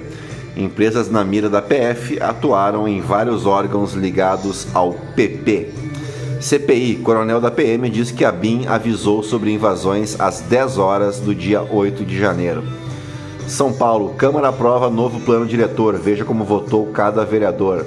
Empresas 0.56 1.10
na 1.10 1.26
mira 1.26 1.50
da 1.50 1.62
PF 1.62 2.22
atuaram 2.22 2.88
em 2.88 3.02
vários 3.02 3.46
órgãos 3.46 3.94
ligados 3.94 4.68
ao 4.74 4.94
PP. 4.94 5.83
CPI, 6.44 6.96
coronel 6.98 7.40
da 7.40 7.50
PM, 7.50 7.90
diz 7.90 8.12
que 8.12 8.26
a 8.26 8.30
BIM 8.30 8.68
avisou 8.68 9.24
sobre 9.24 9.50
invasões 9.50 10.20
às 10.20 10.42
10 10.42 10.78
horas 10.78 11.22
do 11.22 11.34
dia 11.34 11.62
8 11.62 12.04
de 12.04 12.20
janeiro. 12.20 12.66
São 13.48 13.72
Paulo, 13.72 14.14
Câmara 14.16 14.50
aprova 14.50 14.90
novo 14.90 15.22
plano 15.22 15.46
diretor. 15.46 15.98
Veja 15.98 16.26
como 16.26 16.44
votou 16.44 16.88
cada 16.88 17.24
vereador. 17.24 17.86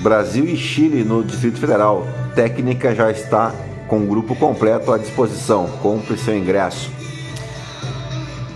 Brasil 0.00 0.46
e 0.46 0.56
Chile 0.56 1.04
no 1.04 1.22
Distrito 1.22 1.60
Federal. 1.60 2.06
Técnica 2.34 2.94
já 2.94 3.10
está 3.10 3.54
com 3.86 3.98
o 3.98 4.06
grupo 4.06 4.34
completo 4.34 4.90
à 4.90 4.96
disposição. 4.96 5.66
Compre 5.82 6.16
seu 6.16 6.34
ingresso. 6.34 6.90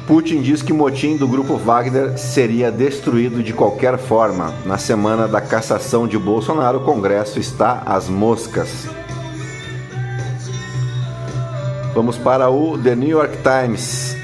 Putin 0.07 0.41
diz 0.41 0.63
que 0.63 0.73
motim 0.73 1.19
do 1.19 1.29
grupo 1.29 1.57
Wagner 1.57 2.17
seria 2.17 2.73
destruído 2.73 3.43
de 3.43 3.53
qualquer 3.53 3.99
forma. 3.99 4.55
Na 4.65 4.79
semana 4.79 5.29
da 5.29 5.43
cassação 5.43 6.09
de 6.09 6.19
Bolsonaro, 6.19 6.79
o 6.79 6.85
Congresso 6.85 7.39
está 7.39 7.83
às 7.85 8.09
moscas. 8.09 8.89
Vamos 12.01 12.17
para 12.17 12.49
o 12.49 12.79
The 12.79 12.97
New 12.97 13.11
York 13.11 13.41
Times, 13.43 14.17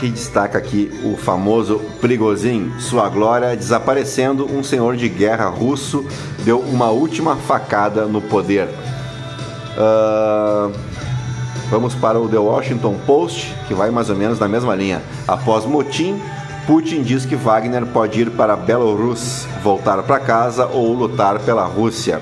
que 0.00 0.08
destaca 0.08 0.56
aqui 0.56 0.90
o 1.04 1.18
famoso 1.18 1.82
Prigozhin, 2.00 2.72
sua 2.78 3.10
glória 3.10 3.54
desaparecendo. 3.54 4.46
Um 4.50 4.64
senhor 4.64 4.96
de 4.96 5.06
guerra 5.10 5.50
russo 5.50 6.02
deu 6.46 6.60
uma 6.60 6.88
última 6.88 7.36
facada 7.36 8.06
no 8.06 8.22
poder. 8.22 8.70
Uh, 9.76 10.72
vamos 11.70 11.94
para 11.94 12.18
o 12.18 12.26
The 12.26 12.38
Washington 12.38 12.96
Post, 13.06 13.54
que 13.68 13.74
vai 13.74 13.90
mais 13.90 14.08
ou 14.08 14.16
menos 14.16 14.38
na 14.38 14.48
mesma 14.48 14.74
linha. 14.74 15.02
Após 15.28 15.66
motim, 15.66 16.18
Putin 16.66 17.02
diz 17.02 17.26
que 17.26 17.36
Wagner 17.36 17.84
pode 17.84 18.18
ir 18.18 18.30
para 18.30 18.56
Belarus, 18.56 19.46
voltar 19.62 20.02
para 20.04 20.18
casa 20.20 20.64
ou 20.68 20.94
lutar 20.94 21.38
pela 21.40 21.66
Rússia. 21.66 22.18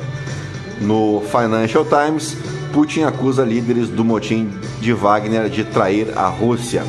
No 0.81 1.23
Financial 1.31 1.85
Times, 1.85 2.37
Putin 2.73 3.03
acusa 3.03 3.45
líderes 3.45 3.89
do 3.89 4.05
motim 4.05 4.49
de 4.81 4.93
Wagner 4.93 5.49
de 5.49 5.65
trair 5.65 6.17
a 6.17 6.29
Rússia. 6.29 6.85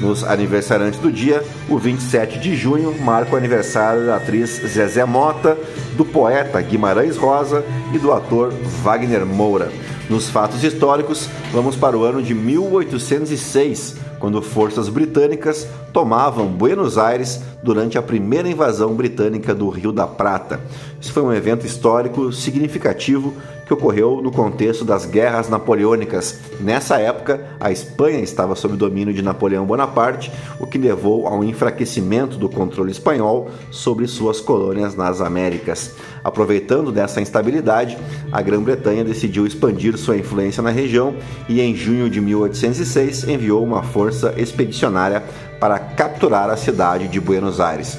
Nos 0.00 0.24
aniversariantes 0.24 1.00
do 1.00 1.12
dia, 1.12 1.44
o 1.68 1.76
27 1.76 2.38
de 2.38 2.56
junho 2.56 2.94
marca 3.02 3.34
o 3.34 3.36
aniversário 3.36 4.06
da 4.06 4.16
atriz 4.16 4.50
Zezé 4.66 5.04
Mota, 5.04 5.58
do 5.96 6.04
poeta 6.04 6.60
Guimarães 6.62 7.16
Rosa 7.16 7.64
e 7.92 7.98
do 7.98 8.12
ator 8.12 8.52
Wagner 8.82 9.26
Moura. 9.26 9.70
Nos 10.08 10.28
fatos 10.28 10.64
históricos, 10.64 11.28
vamos 11.52 11.76
para 11.76 11.96
o 11.96 12.02
ano 12.02 12.22
de 12.22 12.34
1806, 12.34 13.96
quando 14.18 14.40
forças 14.40 14.88
britânicas 14.88 15.68
tomavam 15.92 16.46
Buenos 16.48 16.98
Aires 16.98 17.40
durante 17.62 17.98
a 17.98 18.02
primeira 18.02 18.48
invasão 18.48 18.94
britânica 18.94 19.54
do 19.54 19.68
Rio 19.68 19.92
da 19.92 20.06
Prata. 20.06 20.60
Isso 21.00 21.12
foi 21.12 21.22
um 21.22 21.32
evento 21.32 21.64
histórico 21.64 22.30
significativo 22.30 23.34
que 23.70 23.72
ocorreu 23.72 24.20
no 24.20 24.32
contexto 24.32 24.84
das 24.84 25.06
guerras 25.06 25.48
napoleônicas. 25.48 26.40
Nessa 26.58 26.98
época, 26.98 27.46
a 27.60 27.70
Espanha 27.70 28.18
estava 28.18 28.56
sob 28.56 28.76
domínio 28.76 29.14
de 29.14 29.22
Napoleão 29.22 29.64
Bonaparte, 29.64 30.30
o 30.58 30.66
que 30.66 30.76
levou 30.76 31.28
ao 31.28 31.44
enfraquecimento 31.44 32.36
do 32.36 32.48
controle 32.48 32.90
espanhol 32.90 33.48
sobre 33.70 34.08
suas 34.08 34.40
colônias 34.40 34.96
nas 34.96 35.20
Américas. 35.20 35.94
Aproveitando 36.24 36.90
dessa 36.90 37.20
instabilidade, 37.20 37.96
a 38.32 38.42
Grã-Bretanha 38.42 39.04
decidiu 39.04 39.46
expandir 39.46 39.96
sua 39.96 40.18
influência 40.18 40.62
na 40.62 40.70
região 40.70 41.14
e, 41.48 41.60
em 41.60 41.74
junho 41.74 42.10
de 42.10 42.20
1806, 42.20 43.28
enviou 43.28 43.62
uma 43.62 43.84
força 43.84 44.34
expedicionária 44.36 45.22
para 45.60 45.78
capturar 45.78 46.50
a 46.50 46.56
cidade 46.56 47.06
de 47.06 47.20
Buenos 47.20 47.60
Aires. 47.60 47.96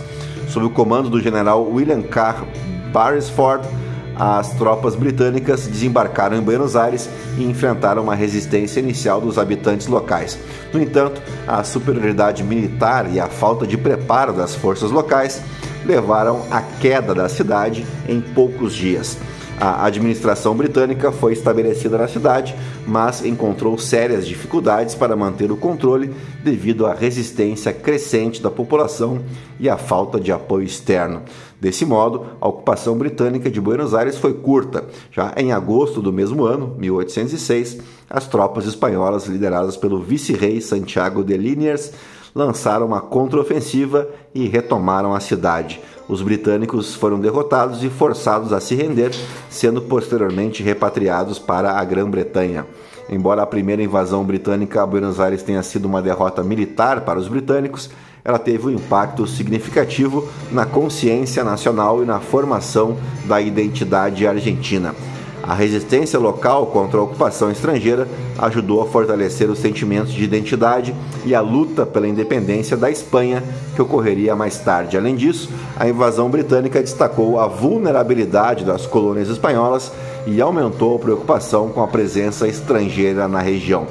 Sob 0.50 0.66
o 0.66 0.70
comando 0.70 1.10
do 1.10 1.22
general 1.22 1.66
William 1.66 2.02
Carr 2.02 2.46
Beresford, 2.92 3.68
as 4.16 4.54
tropas 4.54 4.96
britânicas 4.96 5.68
desembarcaram 5.68 6.38
em 6.38 6.42
Buenos 6.42 6.76
Aires 6.76 7.10
e 7.38 7.44
enfrentaram 7.44 8.04
uma 8.04 8.14
resistência 8.14 8.80
inicial 8.80 9.20
dos 9.20 9.38
habitantes 9.38 9.88
locais. 9.88 10.38
No 10.74 10.82
entanto, 10.82 11.22
a 11.48 11.64
superioridade 11.64 12.44
militar 12.44 13.12
e 13.12 13.20
a 13.20 13.28
falta 13.28 13.66
de 13.66 13.78
preparo 13.78 14.34
das 14.34 14.54
forças 14.54 14.92
locais 14.92 15.42
levaram 15.86 16.46
à 16.52 16.62
queda 16.62 17.16
da 17.16 17.28
cidade 17.28 17.86
em 18.08 18.22
poucos 18.22 18.74
dias. 18.74 19.18
A 19.64 19.86
administração 19.86 20.56
britânica 20.56 21.12
foi 21.12 21.34
estabelecida 21.34 21.96
na 21.96 22.08
cidade, 22.08 22.56
mas 22.88 23.24
encontrou 23.24 23.78
sérias 23.78 24.26
dificuldades 24.26 24.96
para 24.96 25.16
manter 25.16 25.52
o 25.52 25.56
controle 25.56 26.12
devido 26.44 26.88
à 26.88 26.96
resistência 26.96 27.72
crescente 27.72 28.42
da 28.42 28.50
população 28.50 29.22
e 29.60 29.70
à 29.70 29.78
falta 29.78 30.20
de 30.20 30.32
apoio 30.32 30.64
externo. 30.64 31.22
Desse 31.60 31.86
modo, 31.86 32.26
a 32.42 32.48
ocupação 32.48 32.98
britânica 32.98 33.52
de 33.52 33.62
Buenos 33.62 33.94
Aires 33.94 34.18
foi 34.18 34.34
curta. 34.34 34.86
Já 35.12 35.32
em 35.38 35.52
agosto 35.52 36.02
do 36.02 36.12
mesmo 36.12 36.44
ano, 36.44 36.76
1806, 36.80 37.78
as 38.10 38.26
tropas 38.26 38.66
espanholas 38.66 39.28
lideradas 39.28 39.78
pelo 39.78 40.02
vice-rei 40.02 40.60
Santiago 40.60 41.24
de 41.24 41.38
Liniers 41.38 41.92
lançaram 42.34 42.88
uma 42.88 43.02
contraofensiva 43.02 44.08
e 44.34 44.48
retomaram 44.48 45.14
a 45.14 45.20
cidade. 45.20 45.80
Os 46.12 46.22
britânicos 46.22 46.94
foram 46.94 47.22
derrotados 47.22 47.86
e 47.86 47.90
forçados 47.90 48.52
a 48.52 48.60
se 48.60 48.76
render, 48.76 49.12
sendo 49.50 49.82
posteriormente 49.82 50.62
repatriados 50.62 51.40
para 51.40 51.72
a 51.72 51.86
Grã-Bretanha. 51.86 52.66
Embora 53.10 53.44
a 53.44 53.46
primeira 53.46 53.82
invasão 53.82 54.22
britânica 54.26 54.84
a 54.84 54.86
Buenos 54.86 55.22
Aires 55.22 55.42
tenha 55.42 55.64
sido 55.64 55.86
uma 55.86 56.02
derrota 56.02 56.44
militar 56.44 57.00
para 57.06 57.18
os 57.18 57.30
britânicos, 57.30 57.90
ela 58.26 58.38
teve 58.38 58.68
um 58.68 58.72
impacto 58.72 59.26
significativo 59.26 60.28
na 60.52 60.66
consciência 60.66 61.46
nacional 61.46 62.04
e 62.04 62.06
na 62.06 62.20
formação 62.20 62.98
da 63.26 63.40
identidade 63.40 64.28
argentina. 64.28 64.94
A 65.44 65.56
resistência 65.56 66.20
local 66.20 66.68
contra 66.68 67.00
a 67.00 67.04
ocupação 67.04 67.52
estrangeira 67.52 68.08
ajudou 68.38 68.82
a 68.82 68.86
fortalecer 68.86 69.50
os 69.50 69.58
sentimentos 69.58 70.14
de 70.14 70.24
identidade 70.24 70.96
e 71.26 71.34
a 71.34 71.42
luta 71.42 71.86
pela 71.86 72.08
independência 72.08 72.78
da 72.78 72.92
Espanha, 72.92 73.44
que 73.76 73.82
ocorreria 73.82 74.36
mais 74.36 74.60
tarde. 74.60 74.98
Além 74.98 75.16
disso, 75.16 75.50
a 75.76 75.90
invasão 75.90 76.30
britânica 76.30 76.80
destacou 76.80 77.40
a 77.40 77.48
vulnerabilidade 77.48 78.64
das 78.64 78.86
colônias 78.86 79.30
espanholas 79.30 79.92
e 80.28 80.40
aumentou 80.40 80.96
a 80.96 81.00
preocupação 81.00 81.70
com 81.70 81.82
a 81.82 81.88
presença 81.88 82.48
estrangeira 82.48 83.28
na 83.28 83.40
região. 83.40 83.88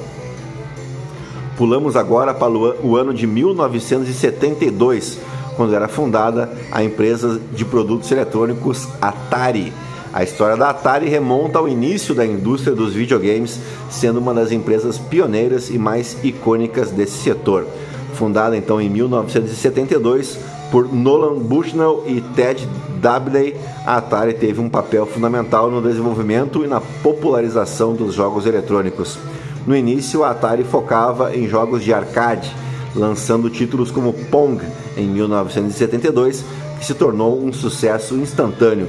Pulamos 1.57 1.97
agora 1.97 2.33
para 2.33 2.51
o 2.51 2.97
ano 2.97 3.13
de 3.13 3.27
1972, 3.27 5.19
quando 5.57 5.75
era 5.75 5.89
fundada 5.89 6.51
a 6.71 6.83
empresa 6.83 7.41
de 7.53 7.65
produtos 7.65 8.11
eletrônicos 8.11 8.89
Atari 9.01 9.73
a 10.13 10.23
história 10.23 10.57
da 10.57 10.71
Atari 10.71 11.09
remonta 11.09 11.59
ao 11.59 11.69
início 11.69 12.15
da 12.15 12.27
indústria 12.27 12.75
dos 12.75 12.95
videogames, 12.95 13.61
sendo 13.89 14.19
uma 14.19 14.35
das 14.35 14.51
empresas 14.51 14.99
pioneiras 14.99 15.71
e 15.71 15.79
mais 15.79 16.17
icônicas 16.25 16.91
desse 16.91 17.19
setor. 17.19 17.67
Fundada 18.15 18.57
então 18.57 18.81
em 18.81 18.89
1972 18.89 20.39
por 20.71 20.93
Nolan 20.93 21.39
Bushnell 21.39 22.05
e 22.07 22.21
Ted 22.21 22.69
Dabley, 23.01 23.57
a 23.87 23.97
Atari 23.97 24.35
teve 24.35 24.61
um 24.61 24.69
papel 24.69 25.07
fundamental 25.07 25.71
no 25.71 25.83
desenvolvimento 25.83 26.65
e 26.65 26.69
na 26.69 26.81
popularização 26.81 27.95
dos 27.95 28.15
jogos 28.15 28.47
eletrônicos. 28.47 29.19
No 29.67 29.77
início, 29.77 30.23
a 30.23 30.31
Atari 30.31 30.65
focava 30.65 31.35
em 31.37 31.49
jogos 31.49 31.83
de 31.83 31.93
arcade, 31.93 32.55
lançando 32.95 33.51
títulos 33.51 33.91
como 33.91 34.13
Pong 34.13 34.63
em 34.97 35.07
1972, 35.07 36.45
que 36.79 36.87
se 36.87 36.95
tornou 36.95 37.43
um 37.43 37.53
sucesso 37.53 38.15
instantâneo. 38.15 38.89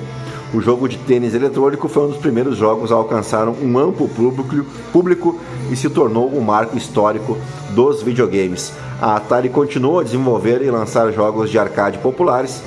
O 0.53 0.59
jogo 0.59 0.89
de 0.89 0.97
tênis 0.97 1.33
eletrônico 1.33 1.87
foi 1.87 2.03
um 2.03 2.07
dos 2.09 2.17
primeiros 2.17 2.57
jogos 2.57 2.91
a 2.91 2.95
alcançar 2.95 3.47
um 3.47 3.77
amplo 3.79 4.09
público, 4.09 4.65
público 4.91 5.39
e 5.71 5.77
se 5.77 5.89
tornou 5.89 6.29
um 6.29 6.41
marco 6.41 6.75
histórico 6.75 7.37
dos 7.69 8.03
videogames. 8.03 8.73
A 9.01 9.15
Atari 9.15 9.47
continuou 9.47 10.01
a 10.01 10.03
desenvolver 10.03 10.61
e 10.61 10.69
lançar 10.69 11.09
jogos 11.13 11.49
de 11.49 11.57
arcade 11.57 11.99
populares, 11.99 12.61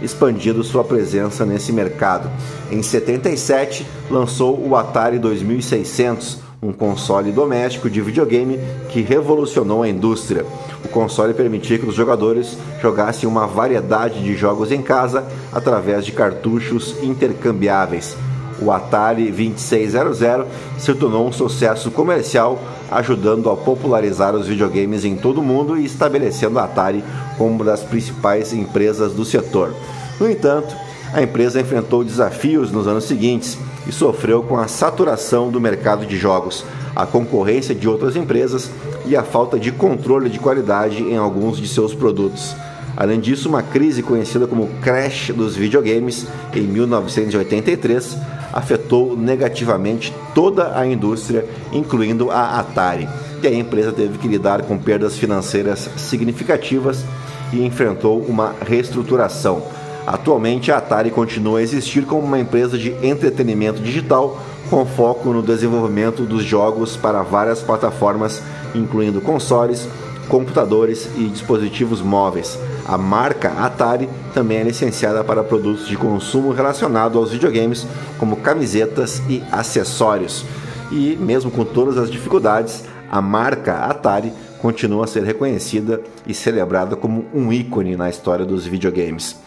expandindo 0.00 0.62
sua 0.62 0.84
presença 0.84 1.44
nesse 1.44 1.72
mercado. 1.72 2.30
Em 2.70 2.80
77, 2.82 3.84
lançou 4.08 4.56
o 4.64 4.76
Atari 4.76 5.18
2600, 5.18 6.38
um 6.64 6.72
console 6.72 7.30
doméstico 7.30 7.90
de 7.90 8.00
videogame 8.00 8.58
que 8.88 9.02
revolucionou 9.02 9.82
a 9.82 9.88
indústria. 9.88 10.46
O 10.82 10.88
console 10.88 11.34
permitia 11.34 11.78
que 11.78 11.86
os 11.86 11.94
jogadores 11.94 12.56
jogassem 12.80 13.28
uma 13.28 13.46
variedade 13.46 14.24
de 14.24 14.34
jogos 14.34 14.72
em 14.72 14.80
casa 14.80 15.26
através 15.52 16.06
de 16.06 16.12
cartuchos 16.12 16.96
intercambiáveis. 17.02 18.16
O 18.62 18.70
Atari 18.70 19.30
2600 19.30 20.46
se 20.78 20.94
tornou 20.94 21.28
um 21.28 21.32
sucesso 21.32 21.90
comercial, 21.90 22.58
ajudando 22.90 23.50
a 23.50 23.56
popularizar 23.56 24.34
os 24.34 24.46
videogames 24.46 25.04
em 25.04 25.16
todo 25.16 25.40
o 25.40 25.44
mundo 25.44 25.76
e 25.76 25.84
estabelecendo 25.84 26.58
a 26.58 26.64
Atari 26.64 27.04
como 27.36 27.50
uma 27.50 27.64
das 27.64 27.82
principais 27.82 28.54
empresas 28.54 29.12
do 29.12 29.24
setor. 29.24 29.74
No 30.18 30.30
entanto, 30.30 30.74
a 31.14 31.22
empresa 31.22 31.60
enfrentou 31.60 32.02
desafios 32.02 32.72
nos 32.72 32.88
anos 32.88 33.04
seguintes 33.04 33.56
e 33.86 33.92
sofreu 33.92 34.42
com 34.42 34.58
a 34.58 34.66
saturação 34.66 35.48
do 35.48 35.60
mercado 35.60 36.04
de 36.04 36.16
jogos, 36.16 36.64
a 36.94 37.06
concorrência 37.06 37.72
de 37.72 37.88
outras 37.88 38.16
empresas 38.16 38.68
e 39.06 39.16
a 39.16 39.22
falta 39.22 39.56
de 39.56 39.70
controle 39.70 40.28
de 40.28 40.40
qualidade 40.40 41.04
em 41.04 41.16
alguns 41.16 41.58
de 41.58 41.68
seus 41.68 41.94
produtos. 41.94 42.56
Além 42.96 43.20
disso, 43.20 43.48
uma 43.48 43.62
crise 43.62 44.02
conhecida 44.02 44.48
como 44.48 44.68
crash 44.82 45.30
dos 45.30 45.54
videogames 45.54 46.26
em 46.52 46.62
1983 46.62 48.16
afetou 48.52 49.16
negativamente 49.16 50.12
toda 50.34 50.76
a 50.76 50.84
indústria, 50.84 51.44
incluindo 51.72 52.30
a 52.30 52.58
Atari, 52.58 53.08
e 53.40 53.46
a 53.46 53.54
empresa 53.54 53.92
teve 53.92 54.18
que 54.18 54.26
lidar 54.26 54.62
com 54.62 54.76
perdas 54.78 55.16
financeiras 55.16 55.88
significativas 55.96 57.04
e 57.52 57.64
enfrentou 57.64 58.20
uma 58.20 58.54
reestruturação. 58.66 59.62
Atualmente, 60.06 60.70
a 60.70 60.78
Atari 60.78 61.10
continua 61.10 61.60
a 61.60 61.62
existir 61.62 62.04
como 62.04 62.22
uma 62.22 62.38
empresa 62.38 62.76
de 62.76 62.90
entretenimento 63.06 63.80
digital 63.80 64.38
com 64.68 64.84
foco 64.84 65.30
no 65.30 65.42
desenvolvimento 65.42 66.24
dos 66.24 66.44
jogos 66.44 66.96
para 66.96 67.22
várias 67.22 67.60
plataformas, 67.60 68.42
incluindo 68.74 69.20
consoles, 69.20 69.88
computadores 70.28 71.08
e 71.16 71.24
dispositivos 71.24 72.00
móveis. 72.00 72.58
A 72.86 72.98
marca 72.98 73.50
Atari 73.50 74.08
também 74.32 74.58
é 74.58 74.62
licenciada 74.62 75.24
para 75.24 75.44
produtos 75.44 75.86
de 75.86 75.96
consumo 75.96 76.52
relacionado 76.52 77.18
aos 77.18 77.30
videogames, 77.30 77.86
como 78.18 78.36
camisetas 78.36 79.22
e 79.28 79.42
acessórios. 79.50 80.44
E 80.90 81.16
mesmo 81.18 81.50
com 81.50 81.64
todas 81.64 81.96
as 81.96 82.10
dificuldades, 82.10 82.84
a 83.10 83.22
marca 83.22 83.74
Atari 83.74 84.32
continua 84.60 85.04
a 85.04 85.06
ser 85.06 85.22
reconhecida 85.24 86.00
e 86.26 86.34
celebrada 86.34 86.96
como 86.96 87.24
um 87.34 87.52
ícone 87.52 87.96
na 87.96 88.08
história 88.10 88.44
dos 88.44 88.66
videogames. 88.66 89.43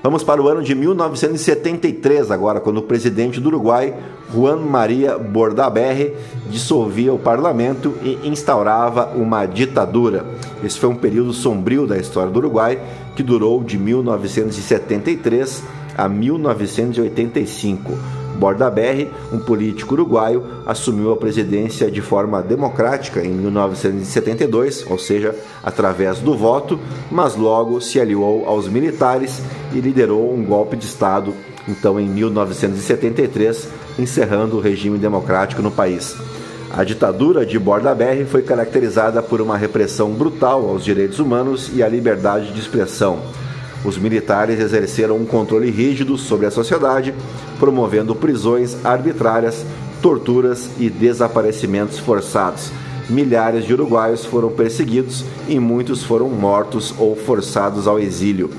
Vamos 0.00 0.22
para 0.22 0.40
o 0.40 0.46
ano 0.46 0.62
de 0.62 0.76
1973 0.76 2.30
agora, 2.30 2.60
quando 2.60 2.78
o 2.78 2.82
presidente 2.82 3.40
do 3.40 3.48
Uruguai, 3.48 3.92
Juan 4.32 4.58
Maria 4.58 5.18
Bordaberry, 5.18 6.14
dissolvia 6.48 7.12
o 7.12 7.18
parlamento 7.18 7.94
e 8.02 8.28
instaurava 8.28 9.06
uma 9.16 9.44
ditadura. 9.44 10.24
Esse 10.62 10.78
foi 10.78 10.88
um 10.88 10.94
período 10.94 11.32
sombrio 11.32 11.84
da 11.84 11.98
história 11.98 12.30
do 12.30 12.38
Uruguai, 12.38 12.80
que 13.16 13.24
durou 13.24 13.64
de 13.64 13.76
1973 13.76 15.64
a 15.96 16.08
1985. 16.08 18.17
Bordaberry, 18.38 19.10
um 19.32 19.38
político 19.38 19.94
uruguaio, 19.94 20.44
assumiu 20.64 21.12
a 21.12 21.16
presidência 21.16 21.90
de 21.90 22.00
forma 22.00 22.40
democrática 22.40 23.20
em 23.20 23.30
1972, 23.30 24.86
ou 24.88 24.98
seja, 24.98 25.34
através 25.62 26.20
do 26.20 26.36
voto, 26.36 26.78
mas 27.10 27.34
logo 27.34 27.80
se 27.80 28.00
aliou 28.00 28.46
aos 28.46 28.68
militares 28.68 29.42
e 29.74 29.80
liderou 29.80 30.32
um 30.32 30.44
golpe 30.44 30.76
de 30.76 30.86
Estado, 30.86 31.34
então 31.66 31.98
em 31.98 32.08
1973, 32.08 33.68
encerrando 33.98 34.56
o 34.56 34.60
regime 34.60 34.98
democrático 34.98 35.60
no 35.60 35.70
país. 35.70 36.16
A 36.70 36.84
ditadura 36.84 37.44
de 37.44 37.58
Bordaberry 37.58 38.24
foi 38.24 38.42
caracterizada 38.42 39.22
por 39.22 39.40
uma 39.40 39.56
repressão 39.56 40.10
brutal 40.10 40.68
aos 40.68 40.84
direitos 40.84 41.18
humanos 41.18 41.70
e 41.74 41.82
à 41.82 41.88
liberdade 41.88 42.52
de 42.52 42.60
expressão 42.60 43.20
os 43.84 43.96
militares 43.96 44.58
exerceram 44.58 45.16
um 45.16 45.24
controle 45.24 45.70
rígido 45.70 46.18
sobre 46.18 46.46
a 46.46 46.50
sociedade, 46.50 47.14
promovendo 47.58 48.14
prisões 48.14 48.76
arbitrárias, 48.84 49.64
torturas 50.02 50.68
e 50.78 50.90
desaparecimentos 50.90 51.98
forçados. 51.98 52.70
Milhares 53.08 53.64
de 53.64 53.72
uruguaios 53.72 54.24
foram 54.24 54.50
perseguidos 54.50 55.24
e 55.48 55.58
muitos 55.58 56.02
foram 56.02 56.28
mortos 56.28 56.94
ou 56.98 57.16
forçados 57.16 57.86
ao 57.86 57.98
exílio. 57.98 58.50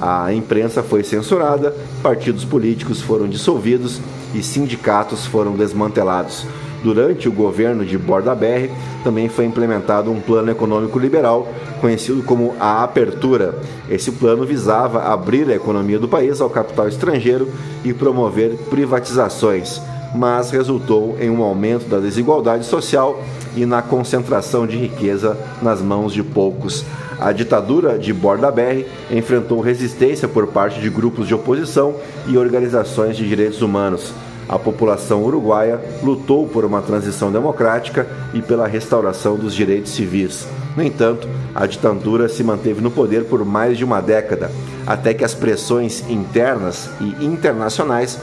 A 0.00 0.32
imprensa 0.32 0.82
foi 0.82 1.04
censurada, 1.04 1.72
partidos 2.02 2.44
políticos 2.44 3.00
foram 3.00 3.28
dissolvidos 3.28 4.00
e 4.34 4.42
sindicatos 4.42 5.24
foram 5.26 5.54
desmantelados. 5.54 6.44
Durante 6.82 7.28
o 7.28 7.32
governo 7.32 7.84
de 7.84 7.96
Bordaberry, 7.96 8.70
também 9.04 9.28
foi 9.28 9.44
implementado 9.44 10.10
um 10.10 10.20
plano 10.20 10.50
econômico 10.50 10.98
liberal, 10.98 11.46
conhecido 11.80 12.22
como 12.24 12.54
a 12.58 12.82
Apertura. 12.82 13.54
Esse 13.88 14.10
plano 14.10 14.44
visava 14.44 15.02
abrir 15.04 15.48
a 15.48 15.54
economia 15.54 15.98
do 15.98 16.08
país 16.08 16.40
ao 16.40 16.50
capital 16.50 16.88
estrangeiro 16.88 17.48
e 17.84 17.94
promover 17.94 18.56
privatizações, 18.68 19.80
mas 20.12 20.50
resultou 20.50 21.16
em 21.20 21.30
um 21.30 21.42
aumento 21.42 21.88
da 21.88 21.98
desigualdade 21.98 22.66
social 22.66 23.22
e 23.56 23.64
na 23.64 23.80
concentração 23.80 24.66
de 24.66 24.76
riqueza 24.76 25.38
nas 25.62 25.80
mãos 25.80 26.12
de 26.12 26.24
poucos. 26.24 26.84
A 27.20 27.30
ditadura 27.30 27.96
de 27.96 28.12
Bordaberry 28.12 28.86
enfrentou 29.08 29.60
resistência 29.60 30.26
por 30.26 30.48
parte 30.48 30.80
de 30.80 30.90
grupos 30.90 31.28
de 31.28 31.34
oposição 31.34 31.94
e 32.26 32.36
organizações 32.36 33.16
de 33.16 33.28
direitos 33.28 33.62
humanos 33.62 34.12
a 34.48 34.58
população 34.58 35.24
uruguaia 35.24 35.80
lutou 36.02 36.46
por 36.46 36.64
uma 36.64 36.82
transição 36.82 37.32
democrática 37.32 38.06
e 38.34 38.42
pela 38.42 38.66
restauração 38.66 39.36
dos 39.36 39.54
direitos 39.54 39.92
civis. 39.92 40.46
No 40.76 40.82
entanto, 40.82 41.28
a 41.54 41.66
ditadura 41.66 42.28
se 42.28 42.42
manteve 42.42 42.80
no 42.80 42.90
poder 42.90 43.24
por 43.24 43.44
mais 43.44 43.76
de 43.76 43.84
uma 43.84 44.00
década, 44.00 44.50
até 44.86 45.12
que 45.12 45.24
as 45.24 45.34
pressões 45.34 46.02
internas 46.08 46.88
e 47.00 47.24
internacionais 47.24 48.18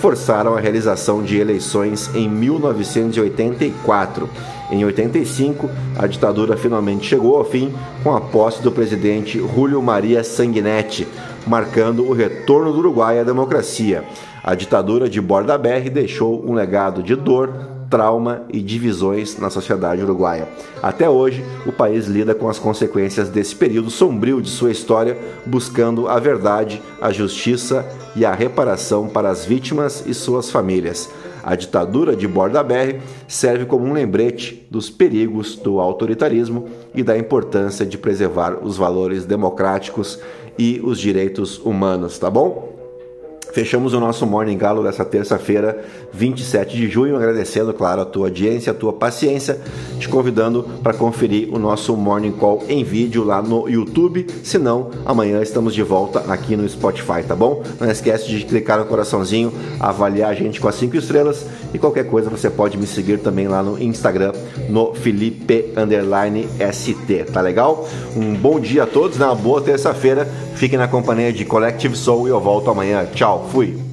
forçaram 0.00 0.56
a 0.56 0.60
realização 0.60 1.22
de 1.22 1.36
eleições 1.36 2.10
em 2.14 2.28
1984. 2.28 4.28
Em 4.70 4.84
85, 4.84 5.68
a 5.98 6.06
ditadura 6.06 6.56
finalmente 6.56 7.06
chegou 7.06 7.36
ao 7.36 7.44
fim 7.44 7.74
com 8.02 8.16
a 8.16 8.20
posse 8.20 8.62
do 8.62 8.72
presidente 8.72 9.38
Julio 9.38 9.82
Maria 9.82 10.24
Sanguinetti, 10.24 11.06
marcando 11.46 12.06
o 12.06 12.12
retorno 12.12 12.72
do 12.72 12.78
Uruguai 12.78 13.18
à 13.18 13.24
democracia. 13.24 14.04
A 14.42 14.54
ditadura 14.54 15.08
de 15.08 15.20
Borda 15.20 15.58
Berry 15.58 15.90
deixou 15.90 16.42
um 16.46 16.54
legado 16.54 17.02
de 17.02 17.14
dor, 17.14 17.52
trauma 17.90 18.42
e 18.52 18.60
divisões 18.60 19.36
na 19.38 19.50
sociedade 19.50 20.02
uruguaia. 20.02 20.48
Até 20.82 21.10
hoje, 21.10 21.44
o 21.66 21.72
país 21.72 22.06
lida 22.06 22.34
com 22.34 22.48
as 22.48 22.58
consequências 22.58 23.28
desse 23.28 23.54
período 23.54 23.90
sombrio 23.90 24.40
de 24.40 24.48
sua 24.48 24.70
história, 24.70 25.18
buscando 25.44 26.08
a 26.08 26.18
verdade, 26.18 26.80
a 27.02 27.10
justiça 27.10 27.84
e 28.14 28.24
a 28.24 28.32
reparação 28.32 29.08
para 29.08 29.28
as 29.28 29.44
vítimas 29.44 30.04
e 30.06 30.14
suas 30.14 30.50
famílias. 30.50 31.10
A 31.42 31.56
ditadura 31.56 32.14
de 32.14 32.28
Borda 32.28 32.62
Berry 32.62 33.00
serve 33.26 33.64
como 33.66 33.84
um 33.84 33.92
lembrete 33.92 34.66
dos 34.70 34.88
perigos 34.88 35.56
do 35.56 35.80
autoritarismo 35.80 36.68
e 36.94 37.02
da 37.02 37.18
importância 37.18 37.84
de 37.84 37.98
preservar 37.98 38.58
os 38.62 38.76
valores 38.76 39.24
democráticos 39.24 40.18
e 40.58 40.80
os 40.84 40.98
direitos 40.98 41.58
humanos, 41.58 42.18
tá 42.18 42.30
bom? 42.30 42.69
Fechamos 43.52 43.92
o 43.92 44.00
nosso 44.00 44.26
Morning 44.26 44.56
Galo 44.56 44.82
dessa 44.82 45.04
terça-feira, 45.04 45.84
27 46.12 46.76
de 46.76 46.88
junho, 46.88 47.16
agradecendo, 47.16 47.72
claro, 47.72 48.02
a 48.02 48.04
tua 48.04 48.26
audiência, 48.26 48.72
a 48.72 48.74
tua 48.74 48.92
paciência, 48.92 49.58
te 49.98 50.08
convidando 50.08 50.64
para 50.82 50.94
conferir 50.94 51.52
o 51.52 51.58
nosso 51.58 51.96
Morning 51.96 52.32
Call 52.32 52.64
em 52.68 52.84
vídeo 52.84 53.24
lá 53.24 53.42
no 53.42 53.68
YouTube. 53.68 54.26
Se 54.42 54.58
não, 54.58 54.90
amanhã 55.04 55.42
estamos 55.42 55.74
de 55.74 55.82
volta 55.82 56.20
aqui 56.32 56.56
no 56.56 56.68
Spotify, 56.68 57.22
tá 57.26 57.34
bom? 57.34 57.62
Não 57.80 57.90
esquece 57.90 58.28
de 58.28 58.44
clicar 58.44 58.78
no 58.78 58.84
coraçãozinho, 58.84 59.52
avaliar 59.78 60.30
a 60.30 60.34
gente 60.34 60.60
com 60.60 60.68
as 60.68 60.76
5 60.76 60.96
estrelas 60.96 61.46
e 61.72 61.78
qualquer 61.78 62.06
coisa 62.06 62.30
você 62.30 62.50
pode 62.50 62.76
me 62.76 62.86
seguir 62.86 63.18
também 63.18 63.48
lá 63.48 63.62
no 63.62 63.80
Instagram, 63.82 64.32
no 64.68 64.94
Felipe 64.94 65.72
ST, 66.72 67.24
tá 67.32 67.40
legal? 67.40 67.88
Um 68.16 68.34
bom 68.34 68.60
dia 68.60 68.84
a 68.84 68.86
todos, 68.86 69.18
né? 69.18 69.26
uma 69.26 69.34
boa 69.34 69.60
terça-feira. 69.60 70.28
Fiquem 70.54 70.78
na 70.78 70.88
companhia 70.88 71.32
de 71.32 71.44
Collective 71.44 71.96
Soul 71.96 72.28
e 72.28 72.30
eu 72.30 72.40
volto 72.40 72.70
amanhã. 72.70 73.06
Tchau, 73.14 73.39
fui! 73.48 73.89